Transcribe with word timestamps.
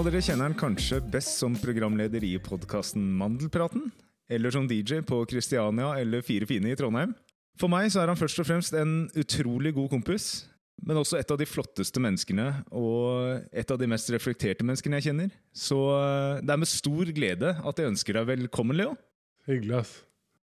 Av 0.00 0.06
dere 0.06 0.22
kjenner 0.24 0.48
han 0.48 0.54
kanskje 0.56 0.96
best 1.12 1.34
som 1.42 1.52
programleder 1.60 2.24
i 2.24 2.30
podkasten 2.40 3.02
Mandelpraten, 3.20 3.90
eller 4.32 4.54
som 4.54 4.64
DJ 4.64 5.02
på 5.04 5.18
Kristiania 5.28 5.90
eller 6.00 6.24
Fire 6.24 6.48
fine 6.48 6.70
i 6.72 6.78
Trondheim. 6.78 7.12
For 7.60 7.68
meg 7.68 7.90
så 7.92 8.00
er 8.00 8.08
han 8.08 8.16
først 8.16 8.40
og 8.40 8.48
fremst 8.48 8.78
en 8.80 8.94
utrolig 9.12 9.74
god 9.76 9.90
kompis, 9.92 10.30
men 10.80 10.96
også 10.96 11.20
et 11.20 11.28
av 11.28 11.36
de 11.36 11.44
flotteste 11.44 12.00
menneskene 12.00 12.48
og 12.72 13.44
et 13.52 13.68
av 13.68 13.76
de 13.76 13.90
mest 13.92 14.08
reflekterte 14.14 14.64
menneskene 14.64 15.02
jeg 15.02 15.10
kjenner. 15.10 15.34
Så 15.52 15.82
eh, 15.98 16.40
det 16.46 16.56
er 16.56 16.62
med 16.64 16.72
stor 16.72 17.12
glede 17.20 17.52
at 17.60 17.84
jeg 17.84 17.92
ønsker 17.92 18.16
deg 18.16 18.32
velkommen, 18.32 18.80
Leo. 18.80 18.96
Hyggelig, 19.50 19.82
ass. 19.82 19.92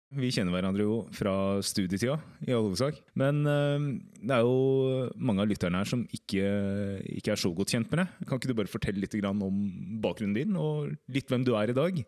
Vi 0.10 0.32
kjenner 0.34 0.56
hverandre 0.56 0.86
jo 0.88 0.94
fra 1.14 1.32
studietida, 1.62 2.16
i 2.42 2.54
all 2.56 2.64
hovedsak. 2.66 2.98
Men 3.20 3.44
øh, 3.46 3.84
det 4.18 4.34
er 4.34 4.42
jo 4.42 5.10
mange 5.22 5.44
av 5.44 5.50
lytterne 5.52 5.82
her 5.84 5.90
som 5.90 6.02
ikke, 6.10 6.46
ikke, 7.06 7.36
er 7.36 7.42
så 7.42 7.52
godt 7.54 7.76
kjent 7.76 7.92
med 7.92 8.02
det. 8.02 8.08
Kan 8.26 8.40
ikke 8.40 8.50
du 8.50 8.56
bare 8.58 8.72
fortelle 8.72 9.04
litt 9.04 9.14
om 9.30 9.44
bakgrunnen 10.02 10.34
din, 10.34 10.56
og 10.58 10.90
litt 11.14 11.30
hvem 11.30 11.46
du 11.46 11.54
er 11.54 11.70
i 11.70 11.78
dag? 11.78 12.00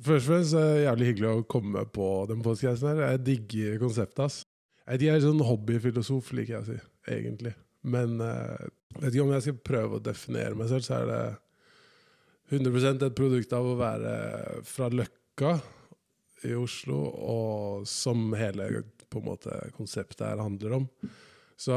Først 0.00 0.24
og 0.24 0.30
fremst 0.30 0.56
er 0.56 0.70
det 0.70 0.84
jævlig 0.86 1.08
hyggelig 1.10 1.28
å 1.30 1.48
komme 1.50 1.82
på 1.92 2.06
den 2.30 2.44
podkasten 2.46 2.88
her. 2.88 3.02
Jeg 3.10 3.22
digger 3.26 3.82
konseptet, 3.82 4.22
ass. 4.24 4.38
Jeg 4.88 5.12
er 5.12 5.20
sånn 5.20 5.42
hobbyfilosof, 5.44 6.30
liker 6.38 6.56
jeg 6.56 6.62
å 6.62 6.68
si, 6.70 6.78
egentlig. 7.18 7.52
Men 7.84 8.16
jeg 8.20 9.02
vet 9.02 9.12
ikke 9.12 9.26
om 9.26 9.34
jeg 9.34 9.44
skal 9.44 9.60
prøve 9.68 9.98
å 9.98 10.04
definere 10.08 10.56
meg 10.56 10.72
selv, 10.72 10.86
så 10.88 11.02
er 11.02 11.10
det 11.10 11.20
100% 12.56 13.04
et 13.06 13.18
produkt 13.18 13.52
av 13.54 13.68
å 13.68 13.76
være 13.78 14.14
fra 14.66 14.88
Løkka 14.90 15.52
i 16.48 16.54
Oslo, 16.58 17.00
og 17.10 17.88
som 17.88 18.30
hele 18.38 18.84
på 19.10 19.20
en 19.20 19.26
måte, 19.26 19.56
konseptet 19.76 20.22
her 20.26 20.42
handler 20.42 20.78
om. 20.80 20.88
Så 21.60 21.74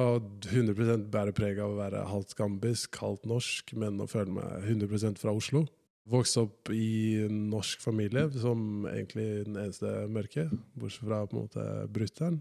100% 0.47 1.09
bærer 1.11 1.35
preg 1.35 1.59
av 1.59 1.73
å 1.73 1.79
være 1.81 2.05
halvt 2.07 2.37
gambisk, 2.39 2.95
halvt 3.03 3.25
norsk, 3.27 3.73
men 3.79 3.99
å 3.99 4.07
føle 4.07 4.31
meg 4.37 4.67
100% 4.69 5.19
fra 5.19 5.33
Oslo. 5.35 5.65
Vokste 6.09 6.45
opp 6.45 6.71
i 6.75 7.23
en 7.25 7.45
norsk 7.51 7.83
familie 7.83 8.29
som 8.35 8.87
egentlig 8.91 9.27
den 9.47 9.59
eneste 9.59 9.91
mørke, 10.11 10.47
bortsett 10.79 11.07
fra 11.07 11.21
på 11.27 11.35
en 11.35 11.45
måte 11.45 11.67
brutter'n. 11.95 12.39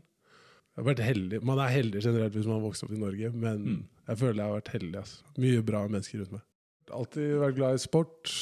Man 0.79 1.61
er 1.61 1.75
heldig 1.75 2.01
generelt 2.01 2.33
hvis 2.37 2.47
man 2.49 2.61
har 2.61 2.65
vokst 2.65 2.87
opp 2.87 2.95
i 2.95 3.01
Norge, 3.01 3.29
men 3.35 3.67
mm. 3.67 3.83
jeg 4.09 4.21
føler 4.23 4.39
jeg 4.41 4.49
har 4.49 4.57
vært 4.57 4.73
heldig. 4.77 5.03
Altså. 5.03 5.35
Mye 5.45 5.67
bra 5.69 5.83
mennesker 5.89 6.23
rundt 6.23 6.37
meg. 6.39 6.47
Alltid 6.93 7.37
vært 7.43 7.59
glad 7.59 7.77
i 7.77 7.83
sport 7.83 8.33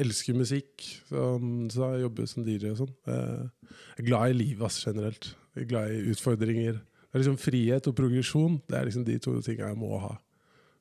elsker 0.00 0.36
musikk, 0.36 0.82
så, 1.08 1.36
så 1.72 1.92
jeg 1.94 2.04
jobber 2.06 2.28
som 2.30 2.44
DJ 2.46 2.72
og 2.72 2.80
sånn. 2.80 2.92
Eh, 3.12 3.70
jeg 3.96 4.04
er 4.04 4.08
glad 4.08 4.32
i 4.32 4.38
livet 4.38 4.66
ass, 4.68 4.80
generelt. 4.86 5.30
Jeg 5.54 5.66
er 5.66 5.70
glad 5.70 5.92
i 5.92 6.02
utfordringer. 6.12 6.80
Det 6.80 7.14
er 7.14 7.22
liksom 7.22 7.38
Frihet 7.40 7.88
og 7.88 7.96
progresjon 7.96 8.58
det 8.68 8.76
er 8.76 8.88
liksom 8.88 9.06
de 9.06 9.16
to 9.22 9.38
tingene 9.44 9.72
jeg 9.72 9.80
må 9.80 10.00
ha. 10.02 10.16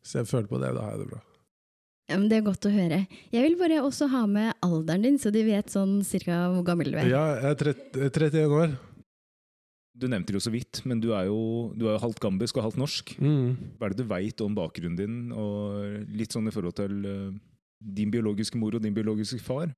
Hvis 0.03 0.17
jeg 0.19 0.29
føler 0.29 0.49
på 0.49 0.59
det, 0.61 0.73
da 0.75 0.87
har 0.87 0.95
jeg 0.95 1.05
det 1.05 1.11
bra. 1.13 1.21
Ja, 2.05 2.17
men 2.19 2.27
Det 2.29 2.37
er 2.37 2.43
godt 2.45 2.67
å 2.67 2.73
høre. 2.73 2.99
Jeg 3.33 3.45
vil 3.47 3.55
bare 3.57 3.79
også 3.81 4.07
ha 4.11 4.25
med 4.29 4.52
alderen 4.65 5.07
din, 5.07 5.15
så 5.21 5.31
de 5.33 5.41
vet 5.47 5.71
sånn 5.73 5.97
cirka 6.05 6.43
hvor 6.53 6.65
gammel 6.67 6.91
du 6.91 6.99
er. 6.99 7.09
Ja, 7.09 7.23
jeg 7.39 7.55
er 7.55 7.63
30, 7.63 8.11
31 8.11 8.59
år. 8.59 8.75
Du 9.95 10.05
nevnte 10.11 10.33
det 10.33 10.37
jo 10.37 10.43
så 10.43 10.52
vidt, 10.53 10.83
men 10.85 10.99
du 11.02 11.13
er 11.15 11.30
jo, 11.31 11.71
du 11.73 11.87
er 11.87 11.95
jo 11.95 12.03
halvt 12.03 12.19
gambisk 12.21 12.59
og 12.59 12.67
halvt 12.67 12.80
norsk. 12.83 13.15
Mm. 13.15 13.75
Hva 13.80 13.87
er 13.87 13.95
det 13.95 14.03
du 14.03 14.09
veit 14.11 14.43
om 14.43 14.57
bakgrunnen 14.57 14.99
din, 14.99 15.19
og 15.33 16.11
litt 16.13 16.35
sånn 16.35 16.52
i 16.52 16.53
forhold 16.53 16.77
til 16.77 17.03
uh 17.09 17.27
din 17.79 18.11
biologiske 18.13 18.59
mor 18.59 18.77
og 18.77 18.83
din 18.83 18.95
biologiske 18.95 19.41
far? 19.43 19.73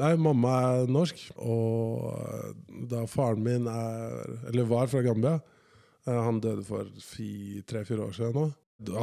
Nei, 0.00 0.14
mamma 0.16 0.52
er 0.72 0.88
norsk, 0.88 1.18
og 1.44 2.54
da 2.88 3.04
faren 3.10 3.42
min 3.44 3.66
er, 3.68 4.38
eller 4.48 4.68
var 4.70 4.88
fra 4.88 5.02
Gambia 5.04 5.34
eh, 5.36 6.16
Han 6.16 6.40
døde 6.40 6.64
for 6.64 6.88
tre-fire 7.68 8.06
år 8.06 8.14
siden 8.16 8.38
nå. 8.38 8.46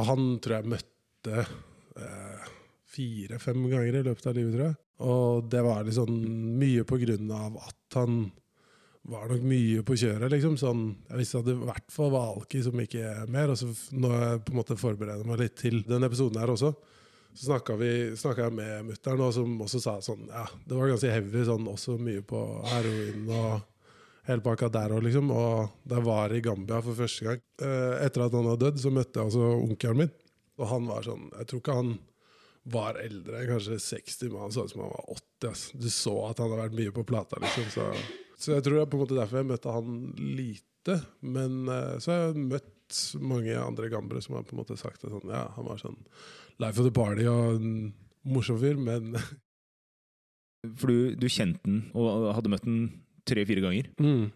Han 0.08 0.32
tror 0.42 0.56
jeg 0.56 0.72
møtte 0.72 1.44
eh, 1.44 2.48
fire-fem 2.90 3.62
ganger 3.70 4.00
i 4.00 4.04
løpet 4.08 4.26
av 4.26 4.36
livet, 4.36 4.56
tror 4.56 4.66
jeg. 4.66 4.78
Og 5.00 5.46
det 5.48 5.62
var 5.64 5.86
liksom 5.86 6.10
mye 6.60 6.84
på 6.84 6.98
grunn 7.00 7.30
av 7.32 7.56
at 7.62 8.00
han 8.00 8.24
var 9.10 9.30
nok 9.30 9.44
mye 9.48 9.84
på 9.86 9.96
kjøret. 9.96 10.30
liksom 10.30 10.56
sånn, 10.60 10.96
Jeg 11.08 11.18
visste 11.22 11.38
at 11.38 11.46
det 11.46 11.54
i 11.54 11.66
hvert 11.70 11.92
fall 11.92 12.10
var 12.12 12.34
Alki 12.34 12.62
som 12.62 12.80
ikke 12.80 13.00
er 13.00 13.26
mer. 13.30 13.50
og 13.50 13.56
så 13.56 13.70
Når 13.92 14.12
jeg 14.20 14.44
på 14.44 14.52
en 14.52 14.60
måte 14.60 14.76
forbereder 14.76 15.24
meg 15.24 15.38
litt 15.38 15.56
til 15.56 15.82
den 15.86 16.04
episoden 16.04 16.40
her 16.40 16.50
også, 16.50 16.74
så 17.34 17.46
snakka 17.50 17.76
jeg 18.46 18.54
med 18.54 18.86
mutter'n, 18.88 19.22
som 19.32 19.60
også 19.62 19.80
sa 19.82 19.96
sånn 20.04 20.26
Ja, 20.28 20.46
det 20.66 20.76
var 20.76 20.90
ganske 20.90 21.12
heavy, 21.12 21.44
sånn 21.46 21.68
også 21.70 21.96
mye 22.02 22.22
på 22.26 22.40
heroin 22.72 23.28
og 23.30 23.60
hele 24.28 24.44
pakka 24.44 24.68
der 24.72 24.94
òg, 24.94 25.04
liksom. 25.06 25.30
Og 25.34 25.70
der 25.88 26.04
var 26.04 26.34
i 26.34 26.42
Gambia 26.44 26.80
for 26.84 26.98
første 26.98 27.26
gang, 27.26 27.42
eh, 27.62 28.04
etter 28.06 28.26
at 28.26 28.36
han 28.36 28.48
hadde 28.50 28.66
dødd, 28.66 28.80
så 28.82 28.92
møtte 28.94 29.20
jeg 29.20 29.30
altså 29.30 29.50
onkelen 29.56 30.02
min. 30.02 30.14
Og 30.60 30.66
han 30.68 30.88
var 30.90 31.06
sånn 31.06 31.30
Jeg 31.38 31.46
tror 31.48 31.62
ikke 31.62 31.76
han 31.78 31.92
var 32.70 32.98
eldre, 33.00 33.46
kanskje 33.48 33.78
60, 33.80 34.32
men 34.32 34.42
han 34.44 34.52
så 34.52 34.66
ut 34.66 34.74
som 34.74 34.82
han 34.84 34.92
var 34.92 35.14
80. 35.16 35.48
Ass. 35.50 35.62
Du 35.72 35.88
så 35.88 36.16
at 36.28 36.42
han 36.42 36.50
hadde 36.50 36.66
vært 36.66 36.76
mye 36.76 36.96
på 36.98 37.06
plata, 37.08 37.40
liksom. 37.40 37.70
Så, 37.72 37.86
så 38.36 38.52
jeg 38.56 38.66
tror 38.66 38.76
det 38.76 38.82
er 38.82 38.90
på 38.90 38.98
en 38.98 39.04
måte 39.06 39.16
derfor 39.16 39.40
jeg 39.40 39.48
møtte 39.48 39.78
han 39.78 39.96
lite. 40.18 40.98
Men 41.24 41.62
eh, 41.68 41.96
så 42.02 42.12
har 42.12 42.22
jeg 42.26 42.44
møtt 42.50 43.00
mange 43.22 43.54
andre 43.54 43.88
gambere 43.88 44.20
som 44.20 44.36
har 44.36 44.44
på 44.44 44.56
en 44.56 44.60
måte 44.64 44.76
sagt 44.78 45.04
det 45.04 45.12
sånn 45.12 45.30
Ja, 45.30 45.44
han 45.54 45.66
var 45.68 45.78
sånn 45.78 45.98
life 46.60 46.78
of 46.80 46.86
the 46.86 46.94
party 46.94 47.26
og 47.30 47.56
en 47.58 47.94
morsom 48.28 48.60
fyr, 48.60 48.78
men 48.80 49.14
For 50.76 50.92
du, 50.92 51.14
du 51.16 51.24
kjente 51.32 51.62
den 51.64 51.86
og 51.96 52.34
hadde 52.36 52.50
møtt 52.52 52.66
den 52.66 52.82
tre-fire 53.24 53.62
ganger. 53.64 53.86
Mm. 53.96 54.26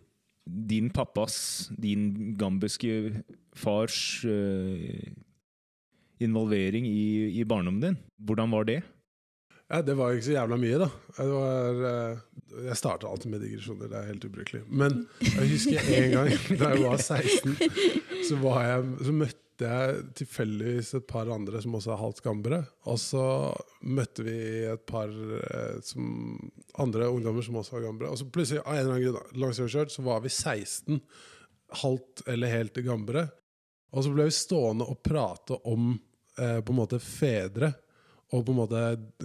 Din 0.71 0.89
pappas, 0.93 1.37
din 1.77 2.33
gambiske 2.41 3.13
fars 3.57 4.25
uh, 4.25 5.05
involvering 6.25 6.89
i, 6.89 7.29
i 7.41 7.45
barndommen 7.45 7.83
din, 7.83 8.01
hvordan 8.25 8.57
var 8.57 8.65
det? 8.69 8.81
Ja, 9.69 9.83
det 9.85 9.97
var 9.97 10.13
ikke 10.13 10.31
så 10.31 10.35
jævla 10.39 10.57
mye, 10.61 10.81
da. 10.81 10.89
Var, 11.19 11.85
uh, 11.85 12.67
jeg 12.71 12.81
starta 12.81 13.09
alltid 13.09 13.33
med 13.33 13.45
digresjoner, 13.45 13.93
det 13.93 14.01
er 14.01 14.11
helt 14.15 14.25
ubrukelig. 14.25 14.65
Men 14.69 15.05
jeg 15.29 15.53
husker 15.53 15.95
en 16.01 16.11
gang 16.17 16.35
da 16.61 16.73
jeg 16.73 16.85
var 16.85 17.01
16, 17.05 17.57
så, 18.31 18.41
var 18.41 18.65
jeg, 18.65 18.93
så 19.05 19.17
møtte 19.25 19.44
jeg 19.65 20.01
tilfeldigvis 20.21 20.95
et 20.99 21.07
par 21.11 21.31
andre 21.33 21.61
som 21.63 21.77
også 21.79 21.93
er 21.95 22.01
halvt 22.01 22.23
gambere. 22.25 22.61
Og 22.91 22.99
så 23.03 23.25
møtte 23.85 24.27
vi 24.27 24.39
et 24.71 24.85
par 24.89 25.11
eh, 25.11 25.79
som, 25.85 26.09
andre 26.81 27.11
ungdommer 27.13 27.47
som 27.47 27.61
også 27.61 27.79
var 27.79 27.87
gambere. 27.89 28.13
Og 28.13 28.21
så 28.21 28.29
plutselig, 28.29 28.63
av 28.65 28.75
en 28.75 28.83
eller 28.83 28.97
annen 28.97 29.07
grunn, 29.09 29.41
langs 29.43 29.95
så 29.97 30.07
var 30.07 30.25
vi 30.25 30.33
16 30.33 31.01
halvt 31.85 32.27
eller 32.31 32.53
helt 32.53 32.83
gambere. 32.87 33.29
Og 33.95 34.05
så 34.05 34.13
ble 34.15 34.29
vi 34.29 34.35
stående 34.35 34.87
og 34.91 35.01
prate 35.07 35.59
om 35.71 35.93
eh, 36.39 36.61
på 36.61 36.75
en 36.75 36.81
måte 36.81 37.01
fedre 37.03 37.73
og 38.35 38.43
på 38.47 38.55
en 38.55 38.59
måte 38.59 38.81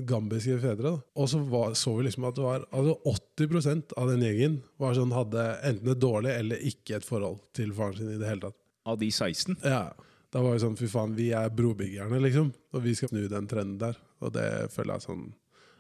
gambiske 0.06 0.60
fedre. 0.62 0.92
Da. 0.92 1.08
Og 1.18 1.30
så 1.32 1.40
var, 1.50 1.74
så 1.78 1.96
vi 1.98 2.06
liksom 2.06 2.28
at 2.30 2.38
det 2.38 2.46
var 2.46 2.66
altså 2.70 3.16
80% 3.40 3.96
av 3.98 4.12
den 4.12 4.26
gjengen 4.26 4.60
var 4.82 4.98
sånn, 4.98 5.16
hadde 5.16 5.46
enten 5.66 5.94
et 5.96 6.04
dårlig 6.04 6.36
eller 6.36 6.68
ikke 6.70 7.00
et 7.00 7.08
forhold 7.08 7.42
til 7.58 7.74
faren 7.78 7.98
sin 7.98 8.14
i 8.14 8.20
det 8.20 8.30
hele 8.30 8.50
tatt. 8.50 8.60
Av 8.90 9.00
de 9.02 9.10
16? 9.10 9.58
Ja. 9.64 9.84
Da 10.30 10.44
var 10.46 10.54
det 10.54 10.62
sånn 10.62 10.78
fy 10.78 10.90
faen, 10.92 11.16
vi 11.18 11.32
er 11.34 11.50
brobyggerne, 11.54 12.20
liksom. 12.22 12.52
Og 12.76 12.84
vi 12.86 12.94
skal 12.98 13.10
snu 13.12 13.24
den 13.32 13.50
trenden 13.50 13.80
der. 13.82 13.98
Og 14.22 14.34
det 14.36 14.50
føler 14.74 14.98
jeg 14.98 15.08
sånn 15.08 15.26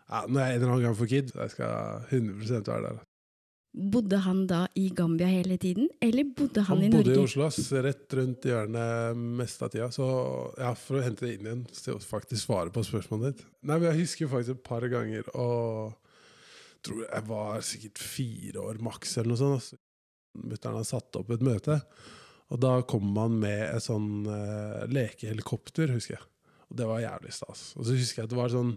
ja, 0.09 0.23
Når 0.25 0.39
jeg 0.41 0.55
en 0.55 0.55
eller 0.55 0.71
annen 0.71 0.85
gang 0.87 0.97
får 0.97 1.09
kid, 1.11 1.31
jeg 1.35 1.53
skal 1.53 2.07
100% 2.09 2.71
være 2.71 2.87
der. 2.87 3.05
Bodde 3.69 4.17
han 4.25 4.39
da 4.49 4.63
i 4.81 4.87
Gambia 4.97 5.27
hele 5.29 5.59
tiden, 5.61 5.91
eller 6.01 6.25
bodde 6.33 6.63
han, 6.65 6.79
han 6.79 6.85
i 6.87 6.89
Norge? 6.89 7.03
Han 7.03 7.11
bodde 7.11 7.19
i 7.21 7.27
Oslo, 7.27 7.43
ass, 7.45 7.59
rett 7.85 8.15
rundt 8.17 8.47
hjørnet 8.49 9.19
meste 9.37 9.67
av 9.67 9.73
tida. 9.75 9.89
Så 9.93 10.07
ja, 10.57 10.71
for 10.73 10.97
å 10.97 11.03
hente 11.05 11.27
det 11.27 11.35
inn 11.35 11.45
igjen, 11.45 11.61
til 11.69 11.99
å 11.99 12.01
faktisk 12.01 12.47
svare 12.47 12.73
på 12.73 12.81
spørsmålet 12.87 13.37
ditt 13.37 13.45
Nei, 13.61 13.77
men 13.77 13.91
Jeg 13.91 14.01
husker 14.01 14.31
faktisk 14.31 14.57
et 14.57 14.65
par 14.65 14.87
ganger 14.89 15.29
og 15.35 15.93
tror 16.85 17.03
jeg 17.05 17.27
var 17.29 17.61
sikkert 17.69 18.01
fire 18.01 18.65
år 18.71 18.81
maks, 18.81 19.17
eller 19.19 19.35
noe 19.35 19.41
sånt. 19.43 19.83
Mutter'n 20.39 20.79
har 20.79 20.87
satt 20.87 21.19
opp 21.19 21.29
et 21.35 21.45
møte, 21.45 21.77
og 22.49 22.61
da 22.63 22.79
kom 22.89 23.05
man 23.13 23.37
med 23.41 23.61
et 23.67 23.85
sånn 23.85 24.25
uh, 24.25 24.85
lekehelikopter, 24.89 25.93
husker 25.93 26.17
jeg. 26.17 26.25
Og 26.69 26.77
det 26.79 26.87
var 26.89 27.03
jævlig 27.03 27.33
stas. 27.33 27.65
Og 27.77 27.85
så 27.85 27.97
husker 27.97 28.21
jeg 28.21 28.29
at 28.29 28.33
det 28.33 28.39
var 28.39 28.53
sånn 28.53 28.75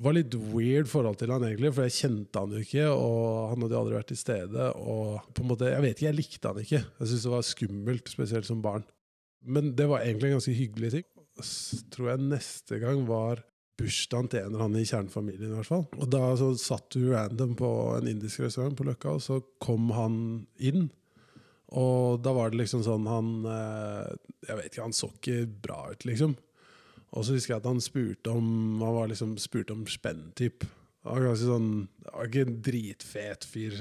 var 0.00 0.16
litt 0.16 0.32
weird 0.32 0.88
forhold 0.88 1.18
til 1.20 1.32
han 1.32 1.44
egentlig, 1.44 1.74
for 1.76 1.84
jeg 1.84 1.96
kjente 1.98 2.40
han 2.40 2.54
jo 2.54 2.62
ikke, 2.64 2.86
og 2.88 3.50
han 3.50 3.64
hadde 3.64 3.76
jo 3.76 3.80
aldri 3.82 3.98
vært 3.98 4.08
til 4.12 4.20
stede. 4.20 4.70
Og 4.80 5.28
på 5.36 5.44
en 5.44 5.50
måte, 5.50 5.68
Jeg 5.68 5.84
vet 5.84 5.98
ikke, 5.98 6.06
jeg 6.06 6.16
likte 6.16 6.48
han 6.48 6.62
ikke. 6.62 6.80
Jeg 6.80 7.10
syntes 7.10 7.26
det 7.26 7.34
var 7.34 7.46
skummelt, 7.50 8.08
spesielt 8.08 8.48
som 8.48 8.62
barn. 8.64 8.86
Men 9.44 9.74
det 9.76 9.88
var 9.90 10.00
egentlig 10.00 10.30
en 10.30 10.38
ganske 10.38 10.56
hyggelig 10.56 10.90
ting. 10.96 11.06
Så 11.44 11.82
tror 11.92 12.14
jeg 12.14 12.28
neste 12.30 12.80
gang 12.80 13.04
var 13.08 13.44
bursdagen 13.80 14.28
til 14.28 14.40
en 14.40 14.50
eller 14.50 14.64
annen 14.66 14.80
i 14.80 14.88
kjernefamilien. 14.88 15.52
i 15.52 15.58
hvert 15.58 15.68
fall. 15.68 15.86
Og 15.96 16.08
Da 16.12 16.22
så 16.36 16.52
satt 16.60 16.90
du 16.96 17.12
random 17.12 17.54
på 17.56 17.70
en 17.96 18.08
indisk 18.08 18.40
restaurant 18.40 18.76
på 18.76 18.84
Løkka, 18.88 19.16
og 19.16 19.22
så 19.24 19.40
kom 19.60 19.90
han 19.96 20.46
inn. 20.58 20.90
Og 21.78 22.20
da 22.24 22.32
var 22.34 22.50
det 22.50 22.62
liksom 22.62 22.82
sånn 22.82 23.06
Han 23.06 23.28
eh, 23.46 24.08
Jeg 24.48 24.58
vet 24.58 24.72
ikke, 24.72 24.86
han 24.88 24.96
så 24.96 25.10
ikke 25.12 25.44
bra 25.62 25.84
ut, 25.92 26.06
liksom. 26.08 26.34
Og 27.10 27.26
så 27.26 27.34
husker 27.34 27.56
jeg 27.56 27.62
at 27.62 27.70
han 27.70 27.82
spurte 27.82 28.34
om 28.34 28.82
Han 28.82 28.96
var 28.98 29.10
liksom 29.10 29.36
spurte 29.42 29.74
om 29.76 29.86
spenn, 29.90 30.30
typ. 30.38 30.66
Han 31.04 31.16
var 31.16 31.28
ganske 31.30 31.48
sånn 31.48 31.70
Han 32.08 32.16
var 32.16 32.30
ikke 32.30 32.46
en 32.46 32.60
dritfet 32.66 33.46
fyr. 33.48 33.78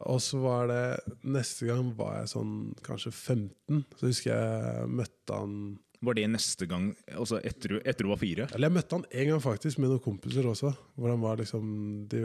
Og 0.00 0.20
så 0.24 0.40
var 0.42 0.70
det 0.72 0.82
Neste 1.26 1.68
gang 1.70 1.92
var 1.98 2.20
jeg 2.22 2.32
sånn 2.34 2.54
kanskje 2.86 3.12
15. 3.12 3.84
Så 4.00 4.10
husker 4.10 4.32
jeg 4.32 4.94
møtte 4.96 5.40
han 5.42 5.58
Var 6.06 6.16
det 6.18 6.26
neste 6.30 6.68
gang, 6.70 6.90
altså 7.12 7.40
etter, 7.42 7.76
etter 7.82 8.06
du 8.06 8.10
var 8.12 8.20
fire? 8.20 8.46
Eller 8.54 8.70
jeg 8.70 8.76
møtte 8.76 8.98
han 8.98 9.06
en 9.10 9.30
gang 9.32 9.40
faktisk 9.42 9.80
med 9.82 9.90
noen 9.90 10.02
kompiser 10.04 10.46
også. 10.46 10.70
Hvor 10.96 11.10
han 11.12 11.22
var 11.24 11.40
liksom 11.40 11.64
de, 12.12 12.20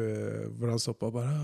Hvor 0.60 0.74
han 0.74 0.81
stoppa 0.81 1.10
og 1.10 1.16
bare 1.18 1.36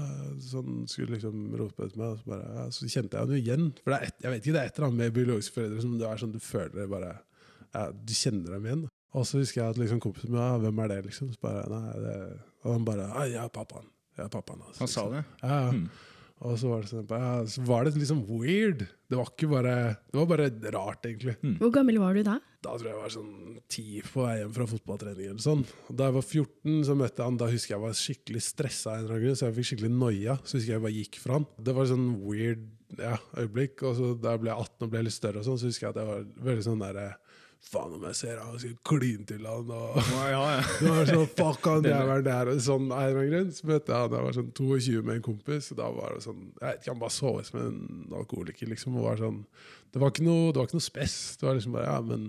sånn, 0.44 0.84
Skulle 0.90 1.18
liksom 1.18 1.48
rope 1.58 1.88
etter 1.88 2.02
meg. 2.02 2.14
Og 2.14 2.20
så, 2.22 2.30
bare, 2.34 2.68
så 2.78 2.90
kjente 2.92 3.18
jeg 3.18 3.26
han 3.26 3.34
jo 3.34 3.42
igjen. 3.42 3.72
For 3.82 3.94
det 3.94 4.00
er 4.00 4.12
et, 4.12 4.20
jeg 4.26 4.34
vet 4.34 4.46
ikke, 4.46 4.56
det 4.58 4.62
er 4.62 4.70
et 4.72 4.78
eller 4.80 4.90
annet 4.90 5.02
med 5.04 5.18
biologiske 5.18 5.58
foreldre 5.58 5.86
som 5.86 5.98
det 5.98 6.08
er 6.12 6.22
sånn 6.24 6.36
du 6.36 6.40
føler 6.44 6.76
det 6.78 6.88
bare 6.92 7.12
ja, 7.18 7.88
Du 7.92 8.14
kjenner 8.18 8.58
dem 8.58 8.70
igjen. 8.70 8.86
Og 9.18 9.26
så 9.26 9.42
husker 9.42 9.64
jeg 9.64 9.74
at 9.74 9.80
liksom 9.82 10.02
kompisen 10.04 10.34
min 10.34 10.42
ja, 10.44 10.58
hvem 10.62 10.84
er 10.84 10.92
det, 10.92 11.00
liksom? 11.08 11.32
Så 11.34 11.42
bare, 11.42 11.64
nei, 11.72 11.96
det, 12.04 12.18
og 12.66 12.76
han 12.76 12.86
bare 12.86 13.08
«Ja, 13.08 13.24
jeg 13.32 13.42
er 13.46 13.54
pappaen. 13.56 13.88
Jeg 14.18 14.26
er 14.26 14.32
pappaen 14.34 14.62
altså. 14.66 14.82
Han 14.84 14.92
sa 14.92 15.08
det. 15.14 15.24
Ja, 15.42 15.58
ja. 15.64 15.74
Mm. 15.74 15.88
Og 16.46 16.58
så 16.62 16.70
var 16.70 16.84
det 16.84 16.92
sånn 16.92 17.08
ja, 17.10 17.30
Så 17.50 17.64
var 17.66 17.88
det 17.88 17.96
liksom 17.98 18.20
weird. 18.30 18.84
Det 19.10 19.18
var 19.18 19.32
ikke 19.32 19.50
bare 19.50 19.76
Det 20.12 20.20
var 20.20 20.28
bare 20.30 20.50
rart, 20.76 21.08
egentlig. 21.10 21.34
Hvor 21.58 21.74
gammel 21.74 21.98
var 22.02 22.18
du 22.18 22.22
da? 22.28 22.38
Da 22.62 22.76
tror 22.76 22.90
jeg 22.90 22.94
jeg 22.94 23.02
var 23.02 23.14
sånn 23.14 23.34
ti 23.72 23.86
på 24.06 24.24
vei 24.26 24.36
hjem 24.40 24.54
fra 24.56 24.68
fotballtrening. 24.70 25.32
eller 25.32 25.44
sånn. 25.44 25.64
Da 25.90 26.10
jeg 26.10 26.18
var 26.18 26.26
14, 26.26 26.80
så 26.88 26.96
møtte 26.98 27.22
jeg 27.22 27.32
han. 27.32 27.40
Da 27.42 27.50
husker 27.52 27.74
jeg 27.74 27.78
jeg 27.78 27.86
var 27.86 28.00
skikkelig 28.02 28.44
stressa, 28.46 28.96
så 29.08 29.48
jeg 29.48 29.58
fikk 29.58 29.70
skikkelig 29.72 29.94
noia. 29.94 30.38
Så 30.44 30.58
husker 30.58 30.74
jeg 30.74 30.78
jeg 30.78 30.86
bare 30.86 30.98
gikk 30.98 31.20
fra 31.24 31.40
han. 31.40 31.48
Det 31.58 31.76
var 31.78 31.90
sånn 31.90 32.10
weird 32.24 32.66
ja, 32.98 33.16
øyeblikk. 33.38 33.84
Og 33.88 33.98
så 33.98 34.12
da 34.22 34.36
jeg 34.36 34.46
ble 34.46 34.54
18 34.54 34.88
og 34.88 34.94
ble 34.94 35.06
litt 35.08 35.18
større, 35.18 35.42
og 35.42 35.48
sånn, 35.48 35.62
så 35.62 35.70
husker 35.72 35.88
jeg 35.88 35.96
at 35.96 36.02
jeg 36.02 36.12
var 36.12 36.28
veldig 36.50 36.68
sånn 36.70 36.84
derre 36.86 37.08
Faen 37.68 37.96
om 37.98 38.04
jeg 38.08 38.16
ser 38.16 38.38
han, 38.40 38.56
skal 38.62 38.76
kline 38.88 39.26
til 39.28 39.46
han. 39.48 39.72
og... 39.74 39.98
Ja, 40.14 40.28
ja. 40.32 40.62
Det 40.80 40.92
var 40.94 41.10
sånn, 41.10 41.26
fuck 41.36 41.68
han 41.68 41.88
jævelen 41.90 42.28
der 42.28 42.52
og 42.54 42.62
sånn 42.64 42.88
av 42.92 43.02
en 43.02 43.10
eller 43.10 43.20
annen 43.22 43.34
grunn. 43.34 43.52
Så 43.58 43.68
møtte 43.68 43.92
jeg 43.92 44.04
han 44.06 44.14
da 44.14 44.20
jeg 44.22 44.28
var 44.28 44.38
sånn 44.38 44.54
22 44.60 45.02
med 45.02 45.18
en 45.18 45.26
kompis. 45.26 45.72
Og 45.74 45.82
da 45.82 45.90
var 45.98 46.16
det 46.16 46.24
sånn 46.28 46.46
Jeg 46.46 46.66
vet 46.68 46.82
ikke, 46.82 46.94
Han 46.94 47.04
bare 47.04 47.18
så 47.18 47.34
ut 47.36 47.50
som 47.50 47.60
en 47.64 48.18
alkoholiker, 48.22 48.72
liksom. 48.72 48.96
Og 49.02 49.10
var 49.10 49.22
sånn 49.22 49.44
Det 49.92 50.04
var 50.04 50.14
ikke 50.14 50.28
noe, 50.30 50.52
det 50.52 50.62
var 50.62 50.70
ikke 50.70 50.80
noe 50.80 50.88
spess. 50.88 51.20
Det 51.38 51.50
var 51.50 51.60
liksom 51.60 51.76
bare 51.76 51.92
Ja, 51.92 52.00
men 52.06 52.28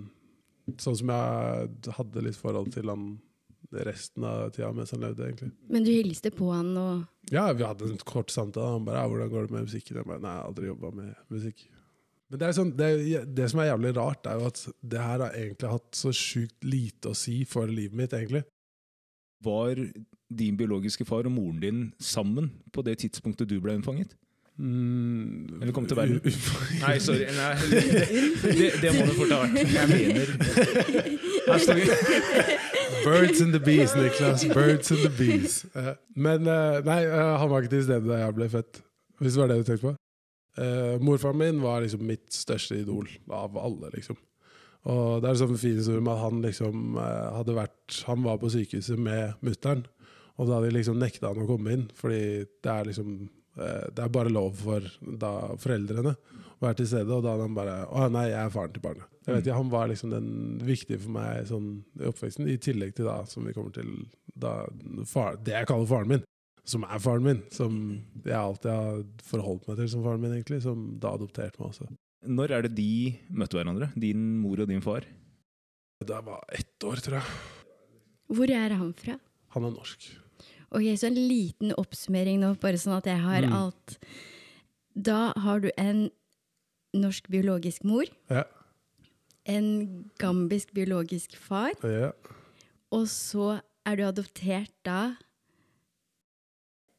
sånn 0.82 0.98
som 1.00 1.14
jeg 1.14 1.94
hadde 1.96 2.26
litt 2.26 2.36
forhold 2.36 2.74
til 2.74 2.90
han 2.92 3.08
resten 3.70 4.24
av 4.24 4.50
tida 4.50 4.72
mens 4.72 4.92
han 4.94 5.02
levde, 5.04 5.26
egentlig. 5.28 5.50
Men 5.68 5.84
du 5.84 5.90
hilste 5.92 6.30
på 6.32 6.50
han 6.52 6.72
og 6.80 7.32
Ja, 7.32 7.50
vi 7.52 7.66
hadde 7.66 7.88
en 7.88 7.98
kort 8.08 8.32
samtale. 8.32 8.72
Han 8.78 8.84
bare 8.84 9.02
ja, 9.02 9.08
'Hvordan 9.08 9.30
går 9.30 9.42
det 9.46 9.50
med 9.50 9.66
musikken?' 9.68 9.96
Jeg 9.96 10.06
bare 10.06 10.20
Nei, 10.20 10.30
jeg 10.30 10.40
har 10.40 10.48
aldri 10.48 10.66
jobba 10.66 10.90
med 10.90 11.14
musikk. 11.28 11.68
Men 12.28 12.40
det, 12.40 12.46
er 12.48 12.56
sånn, 12.58 12.70
det, 12.76 12.88
det 13.36 13.46
som 13.48 13.62
er 13.62 13.70
jævlig 13.70 13.94
rart, 13.96 14.26
er 14.28 14.36
jo 14.36 14.48
at 14.50 14.60
det 14.84 15.00
her 15.00 15.22
har 15.24 15.32
egentlig 15.32 15.70
hatt 15.72 15.96
så 15.96 16.10
sjukt 16.12 16.66
lite 16.68 17.12
å 17.12 17.16
si 17.16 17.38
for 17.48 17.70
livet 17.72 17.96
mitt, 17.96 18.12
egentlig. 18.12 18.42
Var 19.44 19.80
din 20.28 20.56
biologiske 20.58 21.06
far 21.08 21.24
og 21.24 21.32
moren 21.32 21.60
din 21.62 21.84
sammen 22.02 22.50
på 22.74 22.84
det 22.84 22.98
tidspunktet 23.00 23.48
du 23.48 23.56
ble 23.64 23.78
unnfanget? 23.78 24.12
Mm, 24.58 25.60
Eller 25.62 25.72
kom 25.72 25.86
til 25.86 25.96
verden. 25.96 26.18
Nei, 26.82 26.96
sorry. 26.98 27.28
Nei, 27.30 27.52
det, 28.58 28.72
det 28.82 28.90
må 28.96 29.06
du 29.06 29.12
fort 29.20 29.32
ha 29.32 29.38
vært. 29.44 29.70
Jeg 29.70 29.88
mener 29.92 30.32
Her 31.46 31.62
står 31.62 31.78
vi. 31.78 31.86
Birds 33.06 33.40
and 33.40 33.54
the 33.54 33.60
bees, 33.62 33.94
Niklas. 33.96 34.44
Birds 34.52 34.90
and 34.92 35.04
the 35.06 35.12
bees. 35.14 35.60
Eh, 35.78 35.92
Men 36.18 36.44
eh, 36.50 36.80
nei, 36.84 36.98
eh, 37.06 37.32
han 37.40 37.48
var 37.52 37.62
ikke 37.62 37.76
til 37.76 37.86
stede 37.86 38.10
da 38.10 38.18
jeg 38.24 38.34
ble 38.36 38.50
født. 38.52 38.82
Hvis 39.22 39.38
det 39.38 39.40
var 39.44 39.52
det 39.52 39.60
du 39.62 39.68
tenkte 39.70 39.86
på. 39.86 39.94
Uh, 40.58 40.96
morfaren 41.04 41.38
min 41.38 41.60
var 41.62 41.84
liksom 41.84 42.02
mitt 42.06 42.32
største 42.34 42.80
idol 42.80 43.06
av 43.30 43.54
alle, 43.60 43.92
liksom. 43.94 44.18
Og 44.88 45.22
det 45.22 45.30
er 45.30 45.38
sånn 45.40 45.58
fin 45.58 45.78
historie 45.78 46.02
med 46.02 46.14
at 46.14 46.24
han 46.24 46.42
liksom 46.42 46.98
uh, 46.98 47.34
hadde 47.36 47.56
vært 47.56 47.96
Han 48.06 48.22
var 48.24 48.38
på 48.40 48.50
sykehuset 48.52 49.00
med 49.00 49.38
mutter'n, 49.44 49.84
og 50.38 50.46
da 50.46 50.56
hadde 50.56 50.70
de 50.70 50.78
liksom 50.78 51.00
nekta 51.02 51.32
han 51.32 51.42
å 51.42 51.48
komme 51.48 51.74
inn, 51.74 51.88
fordi 51.98 52.22
det 52.64 52.72
er 52.72 52.90
liksom 52.90 53.12
uh, 53.58 53.86
Det 53.90 54.04
er 54.04 54.14
bare 54.14 54.32
lov 54.34 54.54
for 54.62 54.86
da 55.02 55.32
foreldrene 55.60 56.14
å 56.14 56.66
være 56.66 56.80
til 56.80 56.90
stede, 56.90 57.10
og 57.14 57.22
da 57.26 57.34
hadde 57.34 57.46
han 57.46 57.58
bare 57.58 57.76
Å 57.86 58.08
nei, 58.12 58.28
jeg 58.32 58.40
er 58.42 58.54
faren 58.54 58.74
til 58.74 58.86
barnet. 58.86 59.10
Jeg 59.26 59.34
vet 59.34 59.44
ikke, 59.44 59.58
Han 59.60 59.74
var 59.74 59.90
liksom 59.90 60.14
den 60.14 60.30
viktige 60.64 61.02
for 61.02 61.14
meg 61.18 61.46
sånn 61.50 61.68
i 62.00 62.08
oppveksten, 62.08 62.48
i 62.48 62.58
tillegg 62.62 62.96
til 62.96 63.10
da, 63.10 63.20
som 63.28 63.46
vi 63.46 63.54
kommer 63.54 63.74
til 63.76 63.92
da, 64.38 64.62
far, 65.06 65.36
det 65.44 65.54
jeg 65.54 65.68
kaller 65.68 65.90
faren 65.90 66.14
min. 66.14 66.26
Som 66.68 66.84
er 66.84 67.00
faren 67.00 67.24
min, 67.24 67.38
som 67.54 67.76
jeg 68.26 68.36
alltid 68.36 68.68
har 68.70 68.98
forholdt 69.24 69.68
meg 69.70 69.78
til 69.80 69.88
som 69.94 70.02
faren 70.04 70.20
min, 70.20 70.34
egentlig. 70.36 70.60
Som 70.66 70.82
da 71.00 71.14
adopterte 71.16 71.56
meg 71.62 71.70
også. 71.70 71.88
Når 72.28 72.52
er 72.52 72.66
det 72.66 72.74
de 72.76 72.88
møtte 73.30 73.56
hverandre? 73.56 73.88
Din 73.96 74.24
mor 74.42 74.60
og 74.60 74.68
din 74.68 74.82
far? 74.84 75.06
Da 76.04 76.18
jeg 76.18 76.26
var 76.28 76.44
ett 76.52 76.84
år, 76.86 77.00
tror 77.02 77.18
jeg. 77.20 77.38
Hvor 78.36 78.50
er 78.52 78.74
han 78.76 78.92
fra? 78.98 79.16
Han 79.54 79.64
er 79.64 79.72
norsk. 79.72 80.10
Ok, 80.70 80.84
Så 81.00 81.06
en 81.08 81.16
liten 81.16 81.72
oppsummering 81.80 82.42
nå, 82.42 82.52
bare 82.60 82.76
sånn 82.76 82.98
at 82.98 83.06
jeg 83.08 83.18
har 83.24 83.42
Mm. 83.46 83.52
alt. 83.56 83.98
Da 84.94 85.32
har 85.36 85.60
du 85.60 85.70
en 85.78 86.10
norsk 86.92 87.28
biologisk 87.30 87.84
mor, 87.84 88.04
Ja. 88.28 88.44
en 89.46 90.10
gambisk 90.18 90.74
biologisk 90.74 91.34
far, 91.36 91.72
ja. 91.82 92.12
og 92.92 93.06
så 93.06 93.62
er 93.86 93.96
du 93.96 94.02
adoptert 94.02 94.70
da 94.84 95.16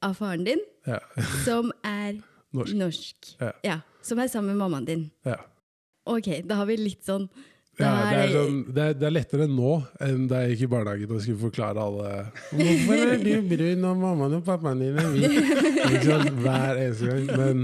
av 0.06 0.16
faren 0.18 0.46
din, 0.48 0.62
ja. 0.88 1.00
som 1.46 1.72
er 1.86 2.19
Norsk. 2.56 2.74
norsk. 2.80 3.31
Ja. 3.66 3.80
Som 4.06 4.19
er 4.24 4.30
sammen 4.31 4.54
med 4.56 4.63
mammaen 4.63 4.86
din. 4.88 5.07
ja. 5.28 5.40
Ok, 6.10 6.25
da 6.48 6.56
har 6.57 6.66
vi 6.66 6.78
litt 6.80 7.04
sånn 7.06 7.28
Ja, 7.78 7.90
det, 8.10 8.22
er 8.24 8.31
sånn, 8.34 8.56
det, 8.74 8.81
er, 8.81 8.96
det 8.98 9.06
er 9.06 9.12
lettere 9.13 9.46
nå 9.51 9.75
enn 10.01 10.24
da 10.31 10.40
jeg 10.42 10.56
gikk 10.56 10.63
i 10.66 10.69
barnehagen 10.72 11.12
og 11.13 11.22
skulle 11.22 11.42
forklare 11.44 11.84
alle 11.84 12.13
Hvorfor 12.50 13.04
er 13.04 13.22
du 13.22 13.30
brun 13.51 13.86
og 13.92 14.00
mammaen 14.01 14.38
og 14.40 14.48
pappaen 14.48 14.81
din 14.81 14.98
er 14.98 15.12
hvit? 15.13 15.38
Liksom. 15.94 16.25
Hver 16.42 16.81
eneste 16.81 17.12
gang. 17.12 17.30
Men 17.38 17.62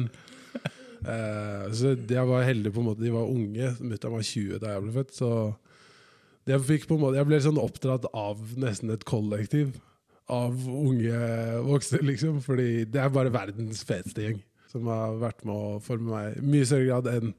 uh, 1.07 1.65
Så 1.73 1.95
jeg 1.97 2.27
var 2.29 2.45
heldig 2.45 2.71
på 2.75 2.83
en 2.83 2.87
måte. 2.91 3.03
De 3.03 3.11
var 3.15 3.33
unge. 3.33 3.71
Mutter'n 3.81 4.13
var 4.13 4.23
20 4.29 4.61
da 4.61 4.75
jeg 4.75 4.85
ble 4.85 4.95
født. 4.99 5.17
Så 5.17 5.31
jeg, 6.51 6.61
fikk 6.69 6.87
på 6.91 6.99
en 6.99 7.03
måte, 7.07 7.19
jeg 7.19 7.29
ble 7.31 7.41
sånn 7.47 7.59
oppdratt 7.61 8.07
av 8.13 8.41
nesten 8.61 8.93
et 8.93 9.05
kollektiv 9.09 9.73
av 10.31 10.67
unge 10.69 11.17
voksne, 11.65 12.01
liksom. 12.05 12.41
Fordi 12.45 12.85
det 12.89 13.01
er 13.01 13.13
bare 13.13 13.33
verdens 13.33 13.83
feteste 13.87 14.25
gjeng. 14.25 14.39
Som 14.71 14.89
har 14.91 15.17
vært 15.21 15.43
med 15.47 15.55
å 15.55 15.81
forme 15.83 16.11
meg 16.11 16.39
i 16.39 16.47
mye 16.53 16.67
større 16.67 16.87
grad 16.89 17.11
enn 17.11 17.33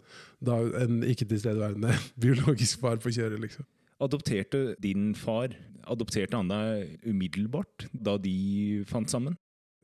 en 0.80 1.00
ikke-tilstedeværende 1.04 1.96
biologisk 2.22 2.84
far 2.84 3.00
på 3.02 3.12
kjøret, 3.14 3.40
liksom. 3.42 3.66
Adopterte 4.02 4.74
din 4.84 5.14
far 5.16 5.54
Adopterte 5.86 6.34
han 6.34 6.48
deg 6.50 7.06
umiddelbart 7.06 7.86
da 7.94 8.16
de 8.18 8.82
fant 8.90 9.06
sammen? 9.06 9.36